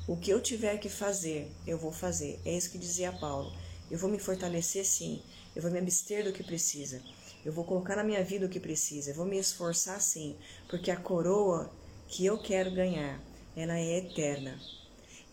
O 0.06 0.16
que 0.16 0.30
eu 0.30 0.40
tiver 0.40 0.76
que 0.78 0.88
fazer, 0.88 1.50
eu 1.66 1.78
vou 1.78 1.90
fazer. 1.90 2.38
É 2.44 2.54
isso 2.54 2.70
que 2.70 2.76
dizia 2.76 3.10
Paulo. 3.10 3.50
Eu 3.90 3.98
vou 3.98 4.10
me 4.10 4.18
fortalecer 4.18 4.84
sim, 4.84 5.22
eu 5.54 5.62
vou 5.62 5.70
me 5.70 5.78
abster 5.78 6.24
do 6.24 6.32
que 6.32 6.42
precisa. 6.42 7.00
Eu 7.44 7.52
vou 7.52 7.64
colocar 7.64 7.96
na 7.96 8.04
minha 8.04 8.24
vida 8.24 8.46
o 8.46 8.48
que 8.48 8.60
precisa, 8.60 9.10
eu 9.10 9.14
vou 9.14 9.26
me 9.26 9.38
esforçar 9.38 10.00
sim, 10.00 10.36
porque 10.68 10.90
a 10.90 10.96
coroa 10.96 11.70
que 12.08 12.24
eu 12.24 12.38
quero 12.38 12.70
ganhar, 12.70 13.22
ela 13.56 13.78
é 13.78 13.98
eterna. 13.98 14.58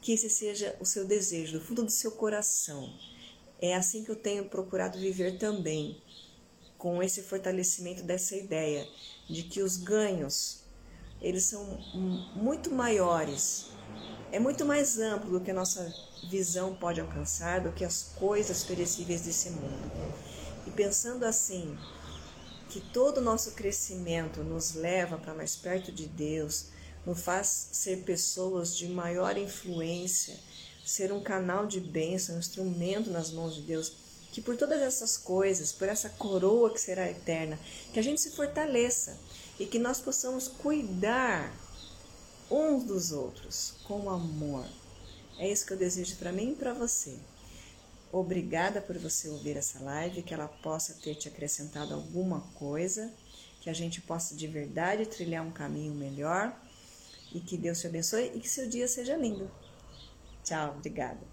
Que 0.01 0.13
esse 0.13 0.29
seja 0.29 0.75
o 0.79 0.85
seu 0.85 1.05
desejo, 1.05 1.59
do 1.59 1.65
fundo 1.65 1.83
do 1.83 1.91
seu 1.91 2.11
coração 2.11 2.93
é 3.62 3.76
assim 3.76 4.04
que 4.04 4.10
eu 4.10 4.15
tenho 4.15 4.45
procurado 4.45 4.97
viver 4.97 5.38
também, 5.38 6.02
com 6.78 7.02
esse 7.04 7.21
fortalecimento 7.21 8.02
dessa 8.02 8.36
ideia 8.36 8.88
de 9.30 9.43
que 9.43 9.62
os 9.62 9.78
ganhos 9.78 10.62
eles 11.21 11.43
são 11.43 11.63
muito 12.36 12.71
maiores, 12.71 13.67
é 14.32 14.39
muito 14.39 14.65
mais 14.65 14.97
amplo 14.97 15.38
do 15.38 15.45
que 15.45 15.52
a 15.52 15.54
nossa 15.54 15.93
visão 16.28 16.76
pode 16.76 17.00
alcançar, 17.00 17.62
do 17.62 17.71
que 17.71 17.86
as 17.86 18.12
coisas 18.15 18.63
perecíveis 18.63 19.21
desse 19.21 19.52
mundo. 19.52 19.91
E 20.65 20.71
pensando 20.71 21.24
assim, 21.24 21.78
que 22.69 22.80
todo 22.80 23.19
o 23.19 23.21
nosso 23.21 23.52
crescimento 23.52 24.43
nos 24.43 24.74
leva 24.74 25.17
para 25.17 25.36
mais 25.36 25.56
perto 25.56 25.91
de 25.91 26.08
Deus, 26.08 26.67
nos 27.06 27.21
faz 27.21 27.69
ser 27.71 28.04
pessoas 28.04 28.76
de 28.76 28.88
maior 28.88 29.38
influência 29.38 30.39
ser 30.85 31.11
um 31.11 31.21
canal 31.21 31.65
de 31.65 31.79
bênção, 31.79 32.35
um 32.35 32.39
instrumento 32.39 33.09
nas 33.09 33.31
mãos 33.31 33.55
de 33.55 33.61
Deus. 33.61 33.93
Que 34.31 34.41
por 34.41 34.55
todas 34.55 34.81
essas 34.81 35.17
coisas, 35.17 35.71
por 35.71 35.89
essa 35.89 36.09
coroa 36.09 36.71
que 36.71 36.79
será 36.79 37.09
eterna, 37.09 37.59
que 37.93 37.99
a 37.99 38.03
gente 38.03 38.21
se 38.21 38.31
fortaleça 38.31 39.17
e 39.59 39.65
que 39.65 39.77
nós 39.77 39.99
possamos 39.99 40.47
cuidar 40.47 41.53
uns 42.49 42.83
dos 42.83 43.11
outros 43.11 43.73
com 43.85 44.09
amor. 44.09 44.65
É 45.37 45.51
isso 45.51 45.65
que 45.65 45.73
eu 45.73 45.77
desejo 45.77 46.15
para 46.17 46.31
mim 46.31 46.51
e 46.51 46.55
para 46.55 46.73
você. 46.73 47.17
Obrigada 48.11 48.81
por 48.81 48.97
você 48.97 49.29
ouvir 49.29 49.55
essa 49.55 49.79
live, 49.79 50.21
que 50.21 50.33
ela 50.33 50.47
possa 50.47 50.93
ter 50.95 51.15
te 51.15 51.29
acrescentado 51.29 51.93
alguma 51.93 52.41
coisa, 52.55 53.11
que 53.61 53.69
a 53.69 53.73
gente 53.73 54.01
possa 54.01 54.35
de 54.35 54.47
verdade 54.47 55.05
trilhar 55.05 55.45
um 55.45 55.51
caminho 55.51 55.93
melhor 55.93 56.53
e 57.33 57.39
que 57.39 57.57
Deus 57.57 57.79
te 57.79 57.87
abençoe 57.87 58.31
e 58.35 58.39
que 58.39 58.49
seu 58.49 58.67
dia 58.67 58.87
seja 58.87 59.15
lindo. 59.15 59.49
Tchau, 60.43 60.75
obrigada. 60.77 61.30